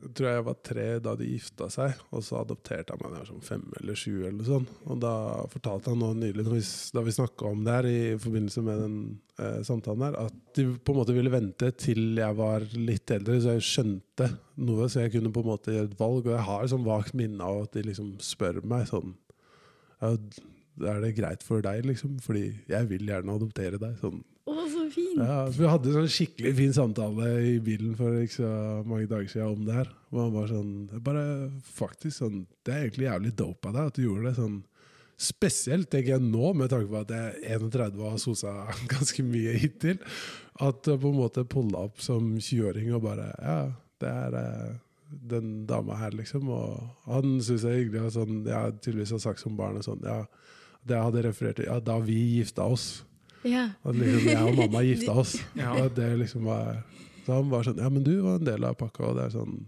Jeg 0.02 0.12
tror 0.18 0.28
jeg 0.28 0.44
var 0.46 0.56
tre 0.66 0.84
da 1.02 1.12
de 1.18 1.26
gifta 1.28 1.68
seg, 1.70 2.00
og 2.10 2.24
så 2.26 2.40
adopterte 2.40 2.94
han 2.94 3.02
meg 3.02 3.12
da 3.12 3.20
jeg 3.20 3.22
var 3.22 3.28
sånn 3.30 3.44
fem 3.46 3.64
eller 3.78 3.98
sju. 3.98 4.14
eller 4.22 4.38
noe 4.40 4.48
sånt. 4.48 4.72
Og 4.90 4.98
da 5.04 5.14
fortalte 5.52 5.92
han 5.92 6.02
nå 6.02 6.08
nylig, 6.18 6.46
da 6.96 7.04
vi 7.06 7.14
snakka 7.14 7.50
om 7.52 7.62
det 7.66 7.76
her 7.76 7.88
i 7.90 8.00
forbindelse 8.22 8.64
med 8.66 8.82
den 8.82 8.96
eh, 9.38 9.60
samtalen 9.68 10.06
her, 10.08 10.18
at 10.24 10.40
de 10.58 10.66
på 10.74 10.94
en 10.94 10.98
måte 10.98 11.14
ville 11.16 11.32
vente 11.32 11.70
til 11.78 12.18
jeg 12.18 12.38
var 12.40 12.66
litt 12.74 13.14
eldre, 13.14 13.38
så 13.38 13.56
jeg 13.56 13.68
skjønte 13.68 14.28
noe, 14.66 14.90
så 14.90 15.04
jeg 15.04 15.14
kunne 15.14 15.32
på 15.34 15.44
en 15.44 15.52
måte 15.52 15.76
gjøre 15.76 15.92
et 15.92 16.00
valg. 16.02 16.26
Og 16.26 16.34
jeg 16.34 16.48
har 16.50 16.72
sånn 16.74 16.88
vagt 16.88 17.16
minne 17.18 17.46
av 17.46 17.68
at 17.68 17.78
de 17.78 17.86
liksom 17.86 18.16
spør 18.22 18.62
meg 18.66 18.90
sånn 18.90 19.14
Er 20.02 20.98
det 21.04 21.14
greit 21.14 21.44
for 21.46 21.62
deg, 21.62 21.84
liksom? 21.86 22.16
Fordi 22.24 22.48
jeg 22.66 22.90
vil 22.90 23.06
gjerne 23.06 23.38
adoptere 23.38 23.78
deg. 23.78 23.94
sånn 24.02 24.22
Å, 24.52 24.64
så 24.68 24.82
fint! 24.92 25.20
ja, 25.20 25.38
Vi 25.56 25.68
hadde 25.68 25.90
en 25.90 25.96
sånn 26.02 26.12
skikkelig 26.12 26.52
fin 26.58 26.74
samtale 26.76 27.30
i 27.48 27.54
bilen 27.64 27.94
for 27.98 28.18
ikke 28.20 28.36
så 28.40 28.50
mange 28.88 29.08
dager 29.10 29.30
siden 29.32 29.54
om 29.54 29.64
det 29.66 29.78
her. 29.78 29.90
Og 30.12 30.20
han 30.20 30.34
var 30.36 30.50
sånn 30.50 30.74
bare 31.06 31.24
faktisk 31.72 32.18
sånn, 32.20 32.44
Det 32.62 32.74
er 32.74 32.84
egentlig 32.84 33.08
jævlig 33.08 33.32
dope 33.38 33.70
av 33.70 33.78
deg 33.78 33.90
at 33.90 33.98
du 33.98 34.04
gjorde 34.04 34.28
det. 34.28 34.36
sånn 34.38 34.60
Spesielt 35.22 35.90
tenker 35.92 36.16
jeg 36.16 36.24
nå, 36.24 36.52
med 36.58 36.72
tanke 36.72 36.90
på 36.90 36.98
at 36.98 37.12
jeg 37.14 37.42
er 37.46 37.60
31 37.62 38.00
og 38.00 38.08
har 38.10 38.22
sosa 38.22 38.54
ganske 38.94 39.24
mye 39.26 39.52
hittil. 39.62 40.00
At 40.62 40.82
på 40.86 41.12
en 41.12 41.18
måte 41.18 41.46
pulla 41.48 41.86
opp 41.86 42.02
som 42.02 42.32
20-åring 42.38 42.90
og 42.96 43.04
bare 43.06 43.28
Ja, 43.38 43.58
det 44.02 44.10
er 44.10 44.38
eh, 44.40 44.72
den 45.32 45.52
dama 45.68 45.96
her, 46.00 46.14
liksom. 46.16 46.48
Og 46.50 46.80
han 47.06 47.38
syns 47.44 47.66
jeg 47.66 47.70
er 47.70 47.80
hyggelig. 47.84 48.02
Og 48.08 48.16
sånn, 48.16 48.42
jeg 48.48 48.80
tydeligvis 48.80 49.14
sagt 49.22 49.42
som 49.42 49.56
barn 49.58 49.78
og 49.80 49.86
sånn 49.86 50.02
Ja, 50.08 50.22
det 50.82 50.98
jeg 50.98 51.08
hadde 51.08 51.24
referert 51.28 51.60
til 51.60 51.70
Ja, 51.70 51.78
da 51.80 51.98
vi 52.02 52.18
gifta 52.40 52.66
oss. 52.66 53.04
Ja. 53.48 53.68
At 53.82 53.98
liksom 53.98 54.26
jeg 54.30 54.48
og 54.48 54.58
mamma 54.58 54.82
gifta 54.86 55.14
oss. 55.22 55.36
Ja. 55.58 55.74
Og 55.82 55.94
det 55.96 56.08
liksom 56.20 56.48
var, 56.48 56.82
så 57.26 57.38
han 57.38 57.52
var 57.52 57.66
sånn 57.66 57.80
Ja, 57.82 57.90
men 57.92 58.04
du 58.06 58.14
var 58.24 58.40
en 58.40 58.48
del 58.48 58.66
av 58.66 58.76
pakka. 58.80 59.10
Og 59.10 59.18
det 59.18 59.28
er 59.28 59.36
sånn 59.36 59.62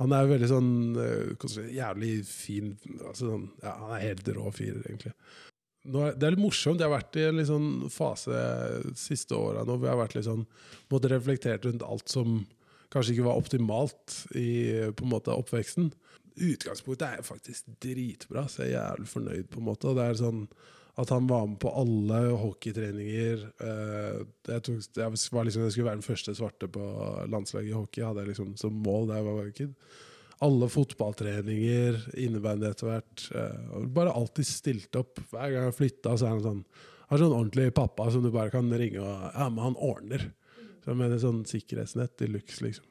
Han 0.00 0.14
er 0.16 0.30
veldig 0.30 0.50
sånn 0.50 0.70
eh, 0.98 1.58
jævlig 1.76 2.14
fin 2.26 2.72
altså 2.96 3.34
sånn, 3.34 3.48
ja, 3.62 3.76
Han 3.82 3.96
er 3.96 4.06
helt 4.08 4.30
rå 4.36 4.50
fyr, 4.54 4.80
egentlig. 4.82 5.14
Er, 5.84 6.14
det 6.16 6.26
er 6.26 6.32
litt 6.32 6.42
morsomt. 6.42 6.80
Jeg 6.80 6.88
har 6.88 6.96
vært 6.96 7.18
i 7.20 7.26
en 7.28 7.38
litt 7.38 7.50
sånn 7.50 7.70
fase 7.92 8.38
siste 8.96 9.36
åra 9.36 9.66
nå 9.66 9.76
hvor 9.76 9.88
jeg 9.88 9.92
har 9.92 10.00
vært 10.00 10.16
litt 10.16 10.28
sånn 10.28 10.46
måtte 10.92 11.12
reflektert 11.12 11.66
rundt 11.68 11.84
alt 11.84 12.08
som 12.12 12.40
kanskje 12.94 13.16
ikke 13.16 13.26
var 13.26 13.40
optimalt 13.40 14.20
i 14.38 14.48
på 14.96 15.04
en 15.04 15.12
måte 15.12 15.34
oppveksten. 15.34 15.90
Utgangspunktet 16.34 17.18
er 17.18 17.26
faktisk 17.26 17.68
dritbra, 17.82 18.46
så 18.50 18.64
jeg 18.64 18.74
er 18.74 18.78
jævlig 18.78 19.10
fornøyd. 19.10 19.48
på 19.50 19.60
en 19.60 19.68
måte, 19.68 19.90
og 19.90 19.98
det 19.98 20.06
er 20.08 20.18
sånn 20.18 20.40
at 20.96 21.10
han 21.10 21.26
var 21.26 21.46
med 21.50 21.58
på 21.62 21.72
alle 21.74 22.20
hockeytreninger. 22.38 23.44
Eh, 23.66 24.18
jeg, 24.46 24.62
tok, 24.62 24.82
jeg 24.94 25.14
liksom, 25.16 25.64
jeg 25.66 25.74
skulle 25.74 25.88
være 25.88 25.98
den 25.98 26.06
første 26.06 26.34
svarte 26.38 26.68
på 26.70 26.84
landslaget 27.32 27.72
i 27.72 27.74
hockey, 27.74 28.04
hadde 28.06 28.22
jeg 28.22 28.30
liksom 28.30 28.52
som 28.60 28.76
mål 28.84 29.08
da 29.10 29.18
jeg 29.18 29.26
var 29.26 29.50
kid. 29.58 29.72
Alle 30.44 30.68
fotballtreninger, 30.70 31.98
innebandy 32.20 32.70
etter 32.70 32.90
hvert. 32.90 33.26
eh, 33.34 33.88
bare 33.96 34.14
alltid 34.14 34.46
stilt 34.46 35.00
opp. 35.00 35.18
Hver 35.32 35.50
gang 35.50 35.68
jeg 35.68 35.78
flytta, 35.80 36.14
så 36.14 36.28
er 36.28 36.36
han 36.36 36.46
sånn 36.46 36.64
Han 37.04 37.18
er 37.18 37.20
sånn 37.20 37.36
ordentlig 37.36 37.74
pappa 37.76 38.06
som 38.10 38.22
du 38.24 38.30
bare 38.32 38.50
kan 38.50 38.70
ringe 38.72 39.02
og 39.02 39.26
Ja, 39.34 39.50
men 39.50 39.64
han 39.64 39.76
ordner. 39.76 40.30
Så 40.82 40.92
jeg 40.92 41.00
mener 41.00 41.20
sånn 41.20 41.44
sikkerhetsnett 41.48 42.22
i 42.22 42.30
luxe, 42.30 42.62
liksom. 42.64 42.86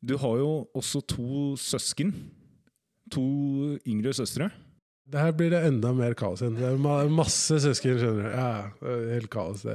Du 0.00 0.16
har 0.16 0.38
jo 0.40 0.50
også 0.76 1.02
to 1.04 1.56
søsken. 1.60 2.14
To 3.12 3.76
yngre 3.84 4.14
søstre. 4.16 4.48
Det 5.10 5.18
her 5.24 5.32
blir 5.34 5.50
det 5.50 5.64
enda 5.66 5.90
mer 5.96 6.14
kaos 6.18 6.42
igjen. 6.44 6.54
Det 6.60 6.68
er 6.68 6.78
ma 6.78 7.00
masse 7.10 7.56
søsken, 7.64 7.98
skjønner 7.98 8.28
du. 8.28 8.30
Ja, 8.30 8.50
det 8.84 9.14
helt 9.16 9.30
kaos. 9.32 9.64
Det. 9.66 9.74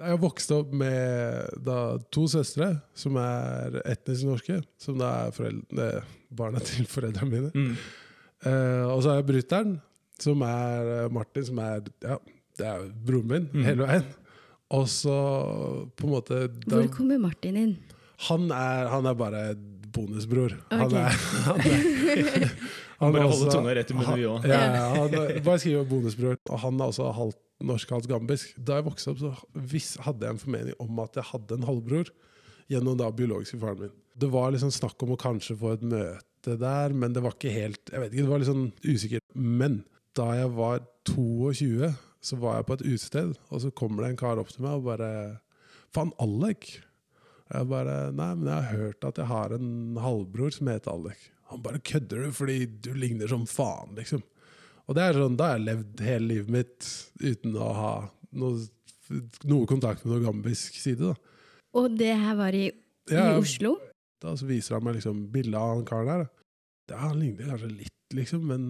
Jeg 0.00 0.14
har 0.14 0.20
vokst 0.22 0.52
opp 0.56 0.70
med 0.80 1.58
da, 1.66 1.78
to 2.14 2.22
søstre 2.30 2.70
som 2.96 3.18
er 3.20 3.80
etnisk 3.90 4.28
norske. 4.28 4.60
Som 4.80 5.00
da 5.02 5.10
er 5.26 5.34
foreldre, 5.36 5.88
barna 6.30 6.62
til 6.64 6.86
foreldrene 6.88 7.32
mine. 7.34 7.50
Mm. 7.52 7.74
Uh, 8.40 8.86
og 8.94 9.02
så 9.04 9.10
har 9.12 9.18
jeg 9.20 9.28
brutter'n, 9.28 9.74
som 10.20 10.42
er 10.46 10.88
eh, 10.94 11.10
Martin, 11.12 11.44
som 11.50 11.58
er 11.64 11.82
ja, 12.04 12.16
det 12.60 12.66
er 12.70 12.86
broren 13.04 13.28
min 13.28 13.46
Mm. 13.52 13.62
hele 13.66 13.86
veien. 13.88 14.08
Og 14.76 14.86
så 14.92 15.14
på 15.98 16.06
en 16.06 16.12
måte 16.14 16.40
da, 16.46 16.76
Hvor 16.76 16.88
kommer 16.94 17.18
Martin 17.18 17.56
inn? 17.56 17.72
han, 18.28 18.44
er, 18.52 18.86
han 18.92 19.06
er 19.10 19.14
bare 19.18 19.40
bonusbror. 19.94 20.54
Han 20.70 20.94
er, 20.96 21.20
han 21.48 21.60
er, 21.60 22.48
han 23.00 23.12
Bare 23.14 23.26
holde 23.26 23.36
også- 23.46 23.52
tunga 23.54 23.74
rett 23.78 23.90
i 23.92 23.96
munnen, 23.98 24.18
vi 24.20 24.26
òg. 24.30 24.48
ja, 24.48 24.60
ja, 24.76 24.88
han 24.96 25.14
bare 25.46 25.58
skriver 25.62 25.86
bonusbror. 25.90 26.36
Og 26.50 26.58
han 26.64 26.80
er 26.80 26.90
også 26.92 27.10
halvt 27.16 27.38
norsk, 27.70 27.90
halvt 27.96 28.08
gambisk. 28.08 28.54
Da 28.56 28.78
jeg 28.80 28.86
vokste 28.88 29.12
opp, 29.14 29.20
så 29.20 29.32
vis- 29.74 29.96
hadde 30.06 30.26
jeg 30.26 30.36
en 30.36 30.42
formening 30.44 30.74
om 30.80 31.00
at 31.04 31.16
jeg 31.20 31.28
hadde 31.32 31.58
en 31.60 31.68
halvbror. 31.68 32.10
Gjennom 32.70 32.96
da 33.00 33.08
biologiske 33.10 33.58
faren 33.58 33.80
min. 33.86 33.94
Det 34.20 34.28
var 34.30 34.52
liksom 34.54 34.70
snakk 34.70 35.02
om 35.02 35.16
å 35.16 35.18
kanskje 35.20 35.56
få 35.58 35.72
et 35.74 35.82
møte 35.90 36.54
der, 36.60 36.92
men 36.94 37.12
det 37.12 37.20
var 37.24 37.34
ikke 37.34 37.50
helt 37.52 37.90
Jeg 37.92 38.00
vet 38.00 38.12
ikke, 38.14 38.22
det 38.24 38.30
var 38.30 38.38
litt 38.42 38.48
sånn 38.50 38.68
usikkert. 38.86 39.24
Men 39.34 39.80
da 40.18 40.28
jeg 40.38 40.52
var 40.54 40.84
22, 41.10 41.90
så 42.22 42.36
var 42.40 42.60
jeg 42.60 42.66
på 42.68 42.76
et 42.78 42.84
utested, 42.86 43.34
og 43.50 43.60
så 43.64 43.70
kommer 43.74 44.04
det 44.04 44.10
en 44.12 44.20
kar 44.20 44.38
opp 44.42 44.48
til 44.52 44.62
meg 44.66 44.78
og 44.78 44.86
bare 44.86 45.10
Faen, 45.94 46.12
Alek? 46.22 46.68
Jeg 47.50 47.66
bare 47.70 47.94
Nei, 48.14 48.30
men 48.38 48.48
jeg 48.48 48.66
har 48.66 48.80
hørt 48.84 49.06
at 49.08 49.18
jeg 49.18 49.30
har 49.30 49.54
en 49.56 49.70
halvbror 50.00 50.54
som 50.54 50.70
heter 50.70 50.92
Alek. 50.94 51.30
Han 51.50 51.62
bare 51.64 51.82
kødder 51.82 52.26
du, 52.26 52.34
fordi 52.34 52.58
du 52.84 52.92
ligner 52.94 53.30
som 53.30 53.46
faen, 53.50 53.96
liksom. 53.98 54.22
Og 54.86 54.96
det 54.98 55.02
er 55.02 55.18
sånn, 55.18 55.36
da 55.38 55.50
har 55.50 55.58
jeg 55.58 55.66
levd 55.66 56.02
hele 56.02 56.28
livet 56.30 56.54
mitt 56.54 56.90
uten 57.22 57.56
å 57.58 57.70
ha 57.74 57.92
noe, 58.38 58.54
noe 59.50 59.68
kontakt 59.70 60.04
med 60.04 60.14
noe 60.14 60.24
gambisk 60.24 60.78
side. 60.78 61.10
da. 61.10 61.14
Og 61.78 61.90
det 61.98 62.12
her 62.18 62.38
var 62.38 62.54
i, 62.54 62.68
i 62.70 63.14
Ja, 63.14 63.32
Oslo? 63.38 63.76
Da 64.22 64.34
så 64.38 64.46
viser 64.48 64.76
han 64.76 64.86
meg 64.86 64.98
liksom 64.98 65.24
bildet 65.32 65.58
av 65.58 65.74
han 65.74 65.86
karen 65.88 66.10
der. 66.10 66.26
Ja, 66.90 67.04
han 67.06 67.20
ligner 67.22 67.52
kanskje 67.52 67.70
litt, 67.70 67.98
liksom, 68.14 68.46
men 68.50 68.64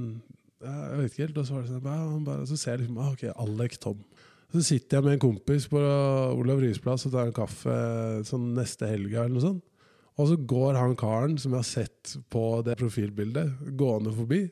jeg 0.60 0.98
vet 1.00 1.12
ikke 1.12 1.24
helt. 1.26 1.40
Og 1.40 1.48
så, 1.48 1.56
var 1.56 1.64
det 1.64 1.72
sånn, 1.72 2.26
bare, 2.28 2.48
så 2.48 2.58
ser 2.60 2.76
jeg 2.76 2.84
liksom 2.84 3.00
ah, 3.00 3.12
ok, 3.14 3.24
Alec 3.44 3.78
Tom. 3.82 4.02
Så 4.50 4.62
sitter 4.66 4.98
jeg 4.98 5.06
med 5.06 5.16
en 5.16 5.22
kompis 5.22 5.68
på 5.70 5.80
Olav 5.80 6.62
Ryes 6.62 6.80
plass 6.82 7.06
og 7.06 7.12
tar 7.14 7.28
en 7.28 7.36
kaffe 7.36 7.74
sånn 8.26 8.48
neste 8.56 8.88
helga 8.90 9.24
eller 9.24 9.36
noe 9.36 9.44
sånt. 9.44 9.66
Og 10.18 10.26
så 10.28 10.36
går 10.50 10.76
han 10.76 10.96
karen 10.98 11.36
som 11.40 11.54
jeg 11.54 11.62
har 11.62 11.68
sett 11.68 12.16
på 12.32 12.42
det 12.66 12.74
profilbildet, 12.80 13.52
gående 13.78 14.12
forbi. 14.12 14.42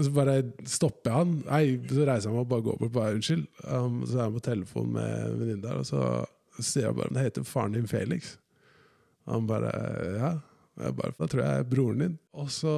Så 0.00 0.10
bare 0.14 0.38
stopper 0.68 1.10
jeg 1.10 1.20
han. 1.20 1.36
Nei, 1.44 1.62
så 1.90 2.06
reiser 2.06 2.30
jeg 2.30 2.36
meg 2.36 2.44
og 2.44 2.50
bare 2.50 2.64
går 2.66 2.80
bort. 2.80 2.94
Bare, 2.94 3.14
Unnskyld. 3.18 3.46
Um, 3.66 4.00
så 4.06 4.18
er 4.18 4.24
jeg 4.24 4.36
på 4.36 4.44
telefon 4.46 4.90
med 4.96 5.06
en 5.12 5.38
venninne 5.42 5.64
der, 5.66 5.80
og 5.82 5.88
så 5.88 6.02
sier 6.56 6.88
jeg 6.88 6.96
bare 6.96 7.12
Det 7.12 7.24
heter 7.26 7.46
faren 7.46 7.76
din 7.76 7.90
Felix. 7.90 8.36
Han 9.28 9.48
bare 9.50 9.72
Ja. 10.16 10.36
Jeg 10.76 10.92
bare, 10.98 11.14
da 11.16 11.26
tror 11.32 11.40
jeg 11.42 11.60
er 11.62 11.68
broren 11.72 12.02
din. 12.04 12.14
Og 12.36 12.50
så, 12.52 12.72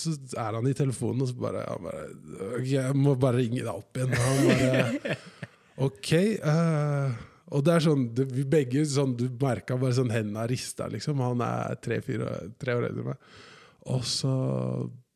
så 0.00 0.14
er 0.40 0.56
han 0.56 0.68
i 0.70 0.74
telefonen, 0.76 1.20
og 1.26 1.28
så 1.28 1.36
bare, 1.36 1.64
bare 1.84 2.04
«Ok, 2.56 2.66
Jeg 2.72 2.96
må 2.96 3.12
bare 3.20 3.42
ringe 3.42 3.60
deg 3.60 3.72
opp 3.74 3.98
igjen. 4.00 4.14
Og 4.16 4.22
han 4.24 4.44
bare 4.46 5.16
Ok. 5.86 6.12
Uh, 6.40 7.12
og 7.52 7.62
det 7.66 7.74
er 7.76 7.84
sånn, 7.84 8.06
det, 8.16 8.24
vi 8.32 8.42
begge 8.48 8.82
sånn, 8.88 9.12
Du 9.20 9.26
merka 9.42 9.76
bare 9.78 9.94
sånn 9.98 10.10
hendene 10.14 10.46
rista, 10.50 10.88
liksom. 10.90 11.20
Han 11.22 11.44
er 11.44 11.76
tre-fire 11.84 12.30
tre 12.58 12.74
år 12.78 12.88
eldre 12.88 13.04
enn 13.04 13.10
meg. 13.12 13.34
Og 13.92 14.02
så 14.08 14.32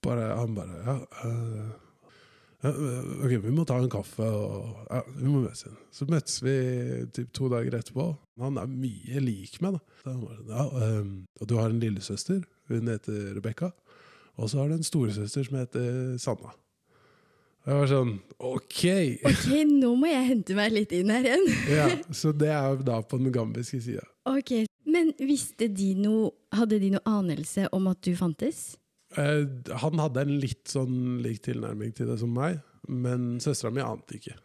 bare 0.04 0.28
Han 0.38 0.54
bare 0.56 0.76
Ja. 0.86 0.98
eh, 1.24 1.70
ja, 2.60 2.70
ok, 3.24 3.34
vi 3.44 3.52
må 3.56 3.64
ta 3.68 3.78
en 3.80 3.90
kaffe, 3.92 4.26
og 4.26 4.86
ja, 4.90 5.00
vi 5.16 5.26
må 5.28 5.42
møtes 5.46 5.64
igjen. 5.64 5.76
Så 5.96 6.08
møttes 6.10 6.40
vi 6.44 6.54
typ 7.16 7.30
to 7.36 7.48
dager 7.52 7.78
etterpå. 7.78 8.10
Han 8.42 8.58
er 8.60 8.68
mye 8.70 9.22
lik 9.24 9.60
meg. 9.64 9.78
da. 9.78 10.14
Ja, 10.50 10.66
ehm, 10.84 11.14
og 11.40 11.48
du 11.48 11.54
har 11.56 11.72
en 11.72 11.80
lillesøster, 11.80 12.42
hun 12.68 12.90
heter 12.92 13.30
Rebekka. 13.36 13.70
Og 14.40 14.50
så 14.52 14.60
har 14.60 14.68
du 14.68 14.76
en 14.78 14.84
storesøster 14.86 15.44
som 15.48 15.56
heter 15.60 16.18
Sanna. 16.20 16.52
Og 17.60 17.68
jeg 17.68 17.76
var 17.76 17.90
sånn 17.90 18.12
OK! 18.40 18.82
Ok, 19.28 19.48
nå 19.68 19.90
må 20.00 20.08
jeg 20.08 20.28
hente 20.30 20.54
meg 20.56 20.72
litt 20.72 20.92
inn 20.96 21.10
her 21.12 21.26
igjen. 21.28 21.48
Ja, 21.78 21.88
så 22.16 22.32
det 22.32 22.48
er 22.48 22.70
jo 22.72 22.86
da 22.86 23.00
på 23.04 23.20
den 23.20 23.32
gambiske 23.34 23.80
sida. 23.84 24.04
Ok, 24.28 24.64
Men 24.88 25.12
visste 25.20 25.68
de 25.68 25.92
noe 25.96 26.30
Hadde 26.56 26.80
de 26.82 26.88
noe 26.96 27.04
anelse 27.06 27.68
om 27.76 27.84
at 27.92 28.00
du 28.02 28.14
fantes? 28.18 28.74
Eh, 29.18 29.42
han 29.82 30.02
hadde 30.02 30.22
en 30.22 30.36
litt 30.42 30.70
sånn 30.70 31.18
lik 31.24 31.42
tilnærming 31.46 31.94
til 31.96 32.10
det 32.12 32.20
som 32.20 32.30
meg, 32.34 32.60
men 32.86 33.40
søstera 33.42 33.72
mi 33.74 33.82
ante 33.82 34.18
ikke. 34.18 34.36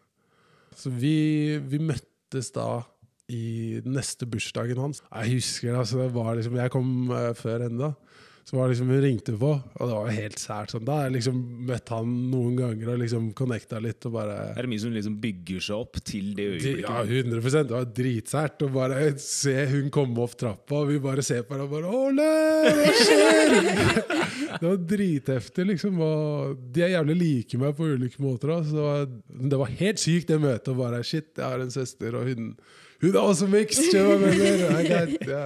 Så 0.76 0.92
vi, 0.92 1.58
vi 1.62 1.80
møttes 1.80 2.52
da 2.56 2.84
i 3.32 3.82
neste 3.86 4.28
bursdagen 4.30 4.82
hans. 4.82 5.02
Jeg 5.08 5.38
husker 5.40 5.72
det, 5.72 5.80
altså, 5.82 6.02
det 6.04 6.14
var 6.14 6.36
liksom, 6.38 6.58
Jeg 6.62 6.74
kom 6.74 7.12
eh, 7.14 7.32
før 7.38 7.68
henne, 7.68 7.90
da. 7.90 8.22
Så 8.46 8.60
var 8.60 8.70
liksom, 8.70 8.90
hun 8.94 9.02
ringte 9.02 9.34
på, 9.42 9.48
og 9.58 9.88
det 9.90 9.94
var 9.96 10.06
jo 10.06 10.16
helt 10.20 10.38
sært. 10.38 10.70
Sånn. 10.70 10.84
Da 10.86 11.00
har 11.00 11.08
jeg 11.08 11.16
liksom 11.16 11.38
møtt 11.66 11.90
han 11.90 12.10
noen 12.30 12.60
ganger 12.60 12.92
og 12.94 13.00
liksom 13.02 13.32
connecta 13.34 13.80
litt. 13.82 14.06
og 14.06 14.14
bare... 14.20 14.36
Er 14.52 14.68
det 14.68 14.70
mye 14.70 14.84
som 14.84 14.94
liksom 14.94 15.16
bygger 15.24 15.64
seg 15.66 15.82
opp 15.82 15.98
til 16.06 16.28
det 16.38 16.46
øyeblikket? 16.52 16.84
Ja, 16.86 17.00
100 17.02 17.42
Det 17.56 17.74
var 17.74 17.88
dritsært 17.98 18.62
å 18.62 18.70
bare 18.75 19.00
se 19.24 19.56
hun 19.72 19.90
komme 19.96 20.22
opp 20.22 20.38
trappa, 20.38 20.84
og 20.84 20.94
vi 20.94 21.02
bare 21.02 21.25
ser 21.25 21.42
på 21.42 21.58
henne 21.58 21.66
og 21.66 21.74
bare 21.74 21.90
Ole, 21.90 22.30
hva 22.78 22.94
skjer? 23.02 23.58
det 24.62 24.64
var 24.68 24.80
dritheftig, 24.94 25.68
liksom. 25.74 26.06
Og 26.06 26.64
de 26.78 26.86
er 26.86 26.96
jævlig 27.00 27.20
like 27.24 27.66
meg 27.66 27.75
på 27.82 27.92
ulike 27.98 28.22
måter. 28.30 28.54
Da. 28.54 28.62
Så 28.62 28.78
det 28.78 28.88
var, 28.92 29.12
det 29.58 29.64
var 29.66 29.78
helt 29.82 30.06
sykt, 30.06 30.30
det 30.30 30.42
møtet. 30.46 30.70
Og 30.75 30.84
bare 30.86 31.02
shit, 31.02 31.32
jeg 31.34 31.48
har 31.50 31.66
en 31.66 31.74
søster, 31.74 32.22
og 32.22 32.30
hun, 32.30 32.54
hun 33.02 33.14
er 33.16 33.22
også 33.25 33.50
mixed! 33.50 33.90
jeg 33.90 34.22
mener? 34.22 34.68
jeg, 34.70 34.90
jeg, 34.94 35.22
jeg, 35.25 35.32
ja. 35.34 35.46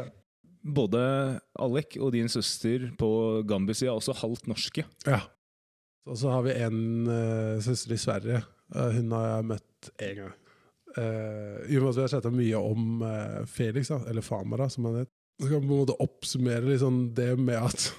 Både 0.60 1.02
Alek 1.60 1.96
og 2.02 2.12
din 2.14 2.30
søster 2.32 2.90
på 3.00 3.10
Gambia-sida 3.48 3.94
er 3.94 4.00
også 4.00 4.18
halvt 4.20 4.50
norske. 4.52 4.84
Ja. 5.08 5.22
Og 6.10 6.18
så 6.20 6.34
har 6.34 6.44
vi 6.48 6.58
en 6.58 7.08
uh, 7.08 7.62
søster 7.64 7.96
i 7.96 8.02
Sverige. 8.02 8.42
Uh, 8.76 8.90
hun 8.98 9.14
har 9.16 9.28
jeg 9.30 9.48
møtt 9.54 9.90
én 10.04 10.20
gang. 10.20 10.36
Uh, 10.98 11.64
I 11.70 11.78
og 11.78 11.86
med 11.86 11.90
at 11.92 11.96
vi 11.96 12.04
har 12.04 12.12
snakket 12.12 12.38
mye 12.42 12.60
om 12.74 13.02
uh, 13.06 13.40
Felix, 13.48 13.92
da, 13.94 14.02
eller 14.10 14.26
Famara, 14.26 14.70
som 14.74 14.90
han 14.90 15.02
het, 15.04 15.12
så 15.40 15.48
kan 15.48 15.62
vi 15.62 15.70
på 15.70 15.78
en 15.78 15.84
måte 15.86 16.00
oppsummere 16.04 16.80
sånn 16.82 17.04
det 17.16 17.34
med 17.40 17.60
at 17.70 17.92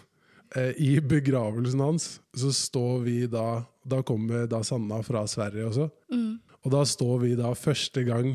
i 0.83 0.97
begravelsen 0.99 1.79
hans 1.79 2.07
så 2.35 2.49
står 2.50 3.05
vi 3.05 3.12
da 3.31 3.62
Da 3.87 4.00
kommer 4.02 4.49
da 4.50 4.59
Sanna 4.67 4.99
fra 5.07 5.23
Sverige 5.31 5.69
også. 5.69 5.87
Mm. 6.11 6.40
Og 6.67 6.73
da 6.75 6.81
står 6.85 7.21
vi 7.23 7.31
da 7.38 7.52
første 7.55 8.02
gang 8.05 8.35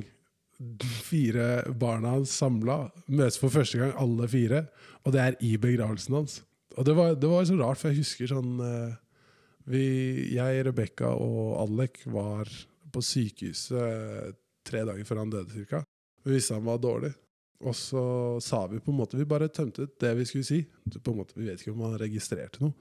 fire 1.06 1.64
barna 1.80 2.16
hans 2.16 2.34
samla, 2.40 2.86
møtes 3.08 3.40
for 3.42 3.54
første 3.54 3.80
gang 3.82 3.96
alle 4.02 4.28
fire, 4.32 4.66
og 5.04 5.16
det 5.16 5.24
er 5.24 5.40
i 5.44 5.56
begravelsen 5.62 6.16
hans. 6.16 6.40
Og 6.76 6.88
det 6.88 6.96
var, 6.98 7.16
det 7.20 7.32
var 7.32 7.46
så 7.48 7.58
rart, 7.60 7.80
for 7.80 7.92
jeg 7.92 8.04
husker 8.04 8.32
sånn 8.32 8.56
eh, 8.64 8.96
vi, 9.72 9.86
Jeg, 10.36 10.66
Rebekka 10.68 11.12
og 11.18 11.56
Alec 11.64 12.04
var 12.12 12.50
på 12.94 13.04
sykehuset 13.04 14.36
tre 14.66 14.82
dager 14.88 15.08
før 15.08 15.24
han 15.24 15.32
døde, 15.34 15.54
cirka. 15.54 15.84
Vi 16.26 16.36
visste 16.36 16.58
han 16.58 16.68
var 16.68 16.82
dårlig. 16.82 17.14
Og 17.66 17.76
så 17.78 18.04
sa 18.44 18.66
vi 18.68 18.82
på 18.84 18.92
en 18.92 18.98
måte 19.00 19.16
Vi 19.16 19.26
bare 19.26 19.48
tømte 19.48 19.86
ut 19.86 19.94
det 20.02 20.12
vi 20.18 20.26
skulle 20.28 20.48
si. 20.48 20.60
På 21.00 21.14
en 21.14 21.22
måte, 21.22 21.38
Vi 21.38 21.48
vet 21.48 21.62
ikke 21.62 21.72
om 21.72 21.86
han 21.86 22.00
registrerte 22.02 22.62
noe. 22.64 22.76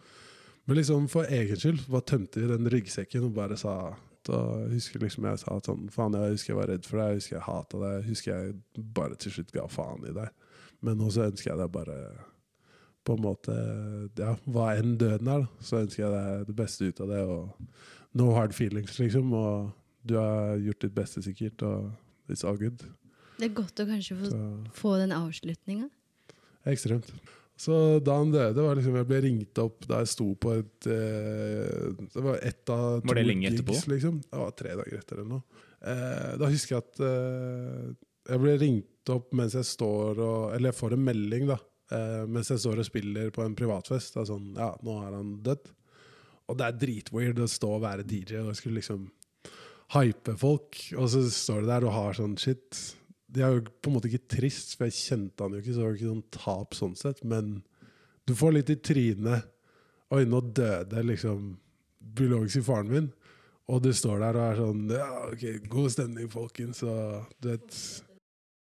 Men 0.64 0.78
liksom 0.80 1.06
for 1.12 1.28
egen 1.28 1.60
skyld 1.60 1.84
bare 1.92 2.08
tømte 2.08 2.40
vi 2.40 2.48
den 2.48 2.70
ryggsekken 2.72 3.26
og 3.28 3.34
bare 3.36 3.56
sa 3.60 3.94
da 4.28 4.40
husker 4.70 5.02
liksom 5.02 5.26
jeg 5.28 5.40
sa 5.42 5.56
sånn 5.64 5.88
Faen, 5.92 6.14
jeg 6.18 6.36
husker 6.36 6.52
jeg 6.52 6.60
var 6.60 6.70
redd 6.72 6.86
for 6.88 7.00
deg, 7.00 7.10
jeg 7.12 7.20
husker 7.20 7.36
jeg 7.36 7.46
hata 7.48 7.80
deg, 7.82 7.96
jeg 7.98 8.08
husker 8.10 8.30
jeg 8.32 8.84
bare 8.96 9.18
til 9.20 9.34
slutt 9.36 9.52
ga 9.54 9.66
faen 9.70 10.06
i 10.08 10.14
deg. 10.16 10.30
Men 10.84 10.98
nå 11.00 11.10
så 11.12 11.26
ønsker 11.28 11.50
jeg 11.52 11.60
deg 11.60 11.72
bare 11.74 11.98
på 13.04 13.16
en 13.18 13.24
måte 13.24 13.54
Ja, 14.20 14.34
hva 14.48 14.70
enn 14.78 14.96
døden 15.00 15.28
er, 15.28 15.44
da, 15.44 15.64
så 15.64 15.82
ønsker 15.82 16.06
jeg 16.06 16.12
deg 16.14 16.48
det 16.48 16.56
beste 16.56 16.88
ut 16.88 17.02
av 17.04 17.12
det. 17.12 17.22
Og 17.28 18.18
no 18.20 18.30
hard 18.36 18.54
feelings, 18.56 18.98
liksom. 19.00 19.32
Og 19.36 19.72
du 20.04 20.16
har 20.20 20.56
gjort 20.60 20.84
ditt 20.84 20.96
beste, 20.96 21.22
sikkert, 21.24 21.64
og 21.64 22.32
it's 22.32 22.44
all 22.46 22.58
good. 22.60 22.84
Det 23.38 23.48
er 23.48 23.56
godt 23.56 23.80
å 23.82 23.88
kanskje 23.88 24.16
få, 24.20 24.30
Så 24.30 24.42
få 24.78 24.96
den 25.00 25.12
avslutninga. 25.16 25.88
Ekstremt. 26.70 27.10
Så 27.56 28.00
da 28.02 28.16
han 28.18 28.32
døde, 28.34 28.62
var 28.64 28.74
liksom 28.74 28.96
jeg 28.98 29.06
ble 29.06 29.20
ringt 29.22 29.58
opp 29.62 29.84
da 29.86 30.00
jeg 30.02 30.10
sto 30.10 30.26
på 30.42 30.56
et 30.56 30.88
eh, 30.90 31.92
Det 32.10 32.24
var 32.24 32.40
ett 32.42 32.72
av 32.74 32.98
to 32.98 33.06
Var 33.12 33.20
det 33.20 33.26
lenge 33.28 33.52
etterpå? 33.52 33.76
gigs, 33.76 33.86
liksom. 33.92 34.16
Det 34.26 34.40
var 34.40 34.56
tre 34.58 34.72
dager 34.80 34.98
etter 34.98 35.20
eller 35.20 35.30
noe. 35.36 35.62
Eh, 35.84 36.32
da 36.40 36.48
husker 36.50 36.74
jeg 36.74 36.82
at 36.82 37.04
eh, 37.06 37.92
jeg 38.32 38.42
ble 38.42 38.56
ringt 38.58 39.12
opp 39.14 39.30
mens 39.36 39.54
jeg 39.54 39.68
står 39.68 40.18
og 40.24 40.54
Eller 40.56 40.72
jeg 40.72 40.78
får 40.80 40.96
en 40.96 41.04
melding, 41.06 41.46
da. 41.52 41.58
Eh, 41.94 42.24
mens 42.26 42.50
jeg 42.50 42.62
står 42.64 42.80
og 42.82 42.88
spiller 42.88 43.30
på 43.36 43.44
en 43.44 43.54
privatfest. 43.58 44.16
Er 44.18 44.26
sånn 44.28 44.50
Ja, 44.58 44.72
nå 44.82 44.98
er 45.04 45.14
han 45.14 45.36
dødd. 45.44 45.70
Og 46.50 46.58
det 46.58 46.66
er 46.66 46.80
dritweird 46.80 47.38
å 47.40 47.48
stå 47.48 47.70
og 47.78 47.84
være 47.86 48.04
DJ 48.04 48.42
og 48.42 48.56
skulle 48.58 48.80
liksom 48.82 49.06
hype 49.94 50.34
folk, 50.40 50.80
og 50.98 51.06
så 51.12 51.22
står 51.30 51.62
du 51.62 51.68
der 51.70 51.84
og 51.86 51.94
har 51.94 52.16
sånn 52.18 52.34
shit. 52.40 52.80
Det 53.34 53.42
er 53.42 53.56
jo 53.56 53.64
på 53.82 53.90
en 53.90 53.96
måte 53.96 54.10
ikke 54.10 54.36
trist, 54.36 54.76
for 54.76 54.86
jeg 54.86 54.98
kjente 55.00 55.42
han 55.42 55.56
jo 55.56 55.62
ikke, 55.62 55.72
så 55.72 55.80
det 55.80 55.86
var 55.88 55.98
ikke 55.98 56.12
noen 56.12 56.26
tap 56.34 56.76
sånn 56.78 56.94
sett, 56.98 57.24
men 57.26 57.56
du 58.28 58.34
får 58.38 58.54
litt 58.54 58.72
i 58.72 58.78
trynet. 58.78 59.50
Oi, 60.14 60.22
nå 60.28 60.40
døde 60.54 61.02
liksom 61.02 61.54
biologisk 62.14 62.64
faren 62.68 62.92
min. 62.92 63.12
Og 63.72 63.80
du 63.82 63.90
står 63.96 64.20
der 64.20 64.36
og 64.36 64.44
er 64.44 64.58
sånn 64.60 64.82
Ja, 64.92 65.10
ok, 65.30 65.44
god 65.72 65.92
stemning, 65.94 66.28
folkens. 66.32 66.82
Og 66.84 67.24
du 67.40 67.48
vet 67.50 67.78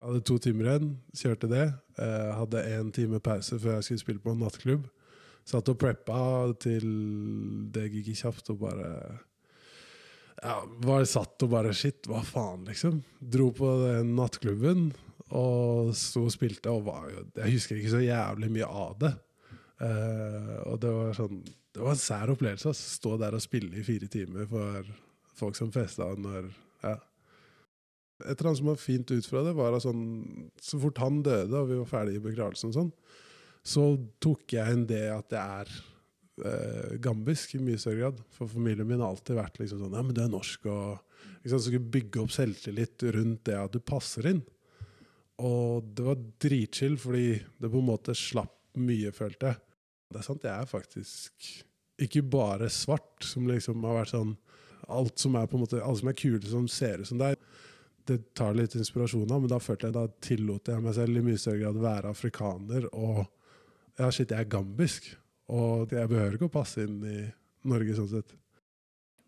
hadde 0.03 0.23
to 0.27 0.37
timer 0.43 0.71
igjen, 0.71 0.91
kjørte 1.15 1.49
det. 1.51 1.65
Eh, 1.99 2.29
hadde 2.35 2.65
én 2.75 2.91
time 2.95 3.19
pause 3.23 3.59
før 3.59 3.77
jeg 3.77 3.87
skulle 3.87 4.03
spille 4.03 4.23
på 4.23 4.35
en 4.35 4.43
nattklubb. 4.43 4.87
Satt 5.47 5.71
og 5.71 5.79
preppa 5.81 6.19
til 6.61 6.85
det 7.73 7.87
gikk 7.95 8.11
kjapt, 8.19 8.51
og 8.53 8.61
bare 8.67 8.91
ja, 10.39 10.55
var 10.85 11.05
satt 11.09 11.43
og 11.45 11.51
bare 11.51 11.73
Shit, 11.75 12.07
hva 12.09 12.21
faen, 12.25 12.63
liksom? 12.67 13.01
Dro 13.19 13.49
på 13.55 13.69
den 13.83 14.13
nattklubben 14.17 14.89
og 15.35 15.91
sto 15.97 16.23
og 16.25 16.33
spilte, 16.33 16.71
og 16.73 16.87
var 16.87 17.09
Jeg 17.11 17.53
husker 17.53 17.77
ikke 17.77 17.93
så 17.93 18.01
jævlig 18.01 18.49
mye 18.53 18.69
av 18.69 18.95
det. 19.03 19.11
Uh, 19.79 20.55
og 20.67 20.79
det 20.83 20.89
var 20.91 21.13
sånn 21.15 21.37
Det 21.45 21.79
var 21.79 21.93
en 21.93 22.01
sær 22.01 22.31
opplevelse 22.33 22.71
å 22.71 22.75
stå 22.75 23.13
der 23.21 23.37
og 23.37 23.43
spille 23.43 23.77
i 23.79 23.85
fire 23.85 24.09
timer 24.11 24.49
for 24.49 24.89
folk 25.39 25.55
som 25.55 25.71
festa 25.71 26.09
når 26.19 26.49
ja. 26.83 26.97
Et 28.25 28.33
eller 28.33 28.49
annet 28.49 28.59
som 28.59 28.71
var 28.73 28.81
fint 28.81 29.11
ut 29.13 29.27
fra 29.29 29.45
det, 29.45 29.53
var 29.55 29.77
at 29.77 29.85
sånn, 29.85 30.01
så 30.59 30.79
fort 30.81 30.99
han 30.99 31.21
døde 31.23 31.55
og 31.55 31.69
vi 31.69 31.77
var 31.79 31.87
ferdige 31.87 32.19
i 32.19 32.25
begravelsen, 32.25 32.73
sånn, 32.75 32.89
så 33.63 33.85
tok 34.19 34.57
jeg 34.57 34.75
inn 34.75 34.83
det 34.89 35.05
at 35.13 35.31
jeg 35.31 35.63
er 35.63 35.71
eh, 36.45 36.95
gambisk 37.03 37.55
i 37.55 37.61
mye 37.63 37.79
større 37.81 37.99
grad. 38.03 38.21
For 38.35 38.51
familien 38.51 38.87
min 38.87 39.01
har 39.03 39.11
alltid 39.13 39.39
vært 39.39 39.59
liksom 39.61 39.83
sånn 39.83 39.97
Ja, 39.97 40.03
men 40.05 40.15
du 40.15 40.23
er 40.23 40.31
norsk, 40.31 40.67
og 40.71 41.45
ikke 41.45 41.61
skulle 41.63 41.91
bygge 41.95 42.23
opp 42.23 42.33
selvtillit 42.35 43.05
rundt 43.15 43.43
det 43.49 43.57
at 43.59 43.75
du 43.75 43.79
passer 43.83 44.29
inn. 44.31 44.43
Og 45.39 45.87
det 45.95 46.05
var 46.05 46.19
dritchill, 46.43 46.97
fordi 46.99 47.39
det 47.39 47.71
på 47.71 47.79
en 47.79 47.89
måte 47.89 48.15
slapp 48.17 48.55
mye, 48.79 49.11
følte 49.15 49.53
jeg. 49.53 49.61
Det 50.09 50.19
er 50.19 50.25
sant, 50.25 50.45
jeg 50.45 50.65
er 50.65 50.69
faktisk 50.69 51.49
ikke 51.99 52.23
bare 52.31 52.69
svart, 52.71 53.23
som 53.25 53.47
liksom 53.49 53.83
har 53.87 54.01
vært 54.01 54.15
sånn 54.15 54.37
Alt 54.89 55.21
som 55.21 55.35
er 55.37 55.45
på 55.45 55.53
en 55.53 55.61
måte, 55.61 55.77
alle 55.85 55.99
som 55.99 56.07
er 56.09 56.15
kule, 56.17 56.39
som 56.49 56.63
ser 56.71 57.03
ut 57.03 57.05
som 57.05 57.19
deg. 57.19 57.35
Det 58.09 58.15
tar 58.33 58.55
litt 58.57 58.73
inspirasjon 58.73 59.29
av, 59.29 59.43
men 59.43 59.51
da 59.51 59.59
følte 59.61 59.85
jeg, 59.85 59.93
da 59.93 60.07
tillot 60.25 60.71
jeg 60.71 60.81
meg 60.81 60.95
selv 60.97 61.19
i 61.19 61.21
mye 61.27 61.37
større 61.37 61.59
grad 61.59 61.77
å 61.77 61.83
være 61.83 62.13
afrikaner. 62.15 62.87
Og 62.97 63.19
ja, 63.99 64.07
shit, 64.09 64.31
jeg 64.31 64.39
er 64.39 64.49
gambisk. 64.49 65.11
Og 65.49 65.89
jeg 65.95 66.09
behøver 66.11 66.35
ikke 66.37 66.49
å 66.49 66.53
passe 66.53 66.83
inn 66.85 66.99
i 67.09 67.17
Norge 67.69 67.95
sånn 67.97 68.11
sett. 68.11 68.35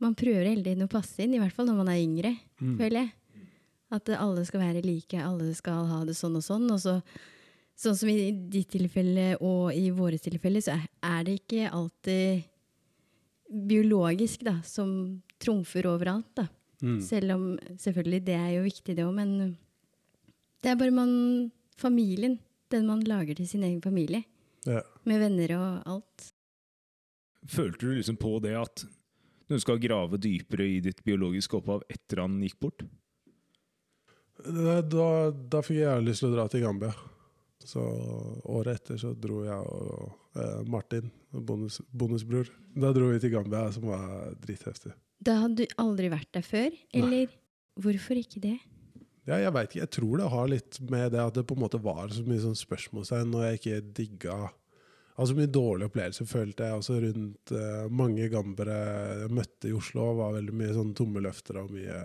Man 0.01 0.15
prøver 0.17 0.47
hele 0.49 0.63
tiden 0.65 0.85
å 0.85 0.89
passe 0.91 1.21
inn, 1.23 1.33
i 1.35 1.41
hvert 1.41 1.53
fall 1.53 1.67
når 1.69 1.77
man 1.81 1.89
er 1.93 2.01
yngre, 2.01 2.31
Mm. 2.61 2.77
føler 2.77 2.99
jeg. 3.01 3.11
At 3.91 4.09
alle 4.09 4.45
skal 4.45 4.61
være 4.61 4.85
like, 4.85 5.13
alle 5.19 5.53
skal 5.53 5.85
ha 5.85 6.05
det 6.05 6.15
sånn 6.15 6.37
og 6.37 6.43
sånn. 6.45 6.69
Og 6.71 6.79
så, 6.79 7.01
sånn 7.75 7.97
som 7.97 8.09
i 8.09 8.31
ditt 8.31 8.69
tilfelle 8.71 9.35
og 9.41 9.73
i 9.75 9.89
våre 9.91 10.17
tilfeller, 10.17 10.61
så 10.61 10.77
er 11.03 11.23
det 11.23 11.41
ikke 11.41 11.69
alltid 11.71 12.43
biologisk 13.51 14.45
da, 14.47 14.61
som 14.63 15.21
trumfer 15.41 15.83
overalt. 15.89 16.29
da. 16.35 16.47
Mm. 16.81 17.01
Selv 17.01 17.31
om 17.35 17.43
selvfølgelig 17.77 18.23
det 18.25 18.37
er 18.37 18.51
jo 18.55 18.63
viktig, 18.63 18.95
det 18.95 19.05
òg, 19.05 19.13
men 19.13 19.57
det 20.63 20.71
er 20.71 20.75
bare 20.75 20.91
man 20.91 21.51
Familien. 21.81 22.39
Den 22.69 22.85
man 22.85 22.99
lager 23.01 23.33
til 23.35 23.47
sin 23.47 23.63
egen 23.63 23.81
familie. 23.81 24.23
Ja. 24.67 24.81
Med 25.09 25.21
venner 25.23 25.55
og 25.57 25.93
alt. 25.95 26.31
Følte 27.49 27.87
du 27.87 27.95
liksom 27.97 28.19
på 28.21 28.35
det 28.43 28.53
at 28.59 28.83
du 29.51 29.57
skal 29.59 29.81
grave 29.83 30.19
dypere 30.21 30.67
i 30.77 30.79
ditt 30.83 31.01
biologiske 31.03 31.57
opphav 31.57 31.81
etter 31.91 32.21
han 32.23 32.37
gikk 32.45 32.59
bort? 32.61 32.85
Da, 34.41 34.81
da, 35.31 35.61
fikk 35.61 35.81
jeg 35.81 36.05
lyst 36.05 36.23
til 36.23 36.31
å 36.31 36.35
dra 36.37 36.45
til 36.49 36.63
Gambia. 36.63 36.93
Så 37.61 37.81
året 38.49 38.79
etter 38.79 38.97
så 38.97 39.11
dro 39.13 39.43
jeg 39.45 39.57
og 39.69 40.39
eh, 40.39 40.61
Martin, 40.71 41.11
bonus, 41.29 41.77
bonusbror, 41.93 42.49
da 42.73 42.89
dro 42.95 43.11
vi 43.11 43.19
til 43.21 43.33
Gambia, 43.35 43.67
som 43.73 43.85
var 43.91 44.33
dritheftig. 44.41 44.95
Da 45.21 45.37
hadde 45.43 45.67
du 45.67 45.75
aldri 45.81 46.09
vært 46.09 46.31
der 46.33 46.45
før, 46.45 46.73
eller 46.97 47.35
hvorfor 47.81 48.17
ikke 48.17 48.41
det? 48.41 48.57
Ja, 49.29 49.37
jeg 49.37 49.53
vet 49.53 49.69
ikke, 49.69 49.83
jeg 49.83 49.91
tror 49.93 50.17
det 50.17 50.29
har 50.33 50.47
litt 50.49 50.79
med 50.89 51.11
det 51.13 51.19
at 51.21 51.35
det 51.37 51.43
på 51.49 51.53
en 51.57 51.61
måte 51.61 51.77
var 51.83 52.09
så 52.09 52.23
mye 52.25 52.41
sånn 52.41 52.57
spørsmålstegn, 52.57 53.35
og 53.37 53.43
jeg 53.45 53.59
ikke 53.61 53.81
digga 54.01 54.39
Altså 55.21 55.35
mye 55.37 55.49
dårlige 55.51 55.89
opplevelser 55.91 56.25
følte 56.25 56.65
jeg 56.65 56.77
også 56.79 56.95
rundt 57.03 57.51
uh, 57.53 57.83
mange 57.93 58.25
gambere 58.31 58.77
jeg 59.21 59.33
møtte 59.37 59.67
i 59.69 59.73
Oslo. 59.77 60.05
var 60.17 60.31
veldig 60.37 60.55
mye 60.55 60.71
sånn 60.73 60.93
tomme 60.97 61.21
løfter 61.21 61.59
og 61.61 61.73
mye 61.75 61.97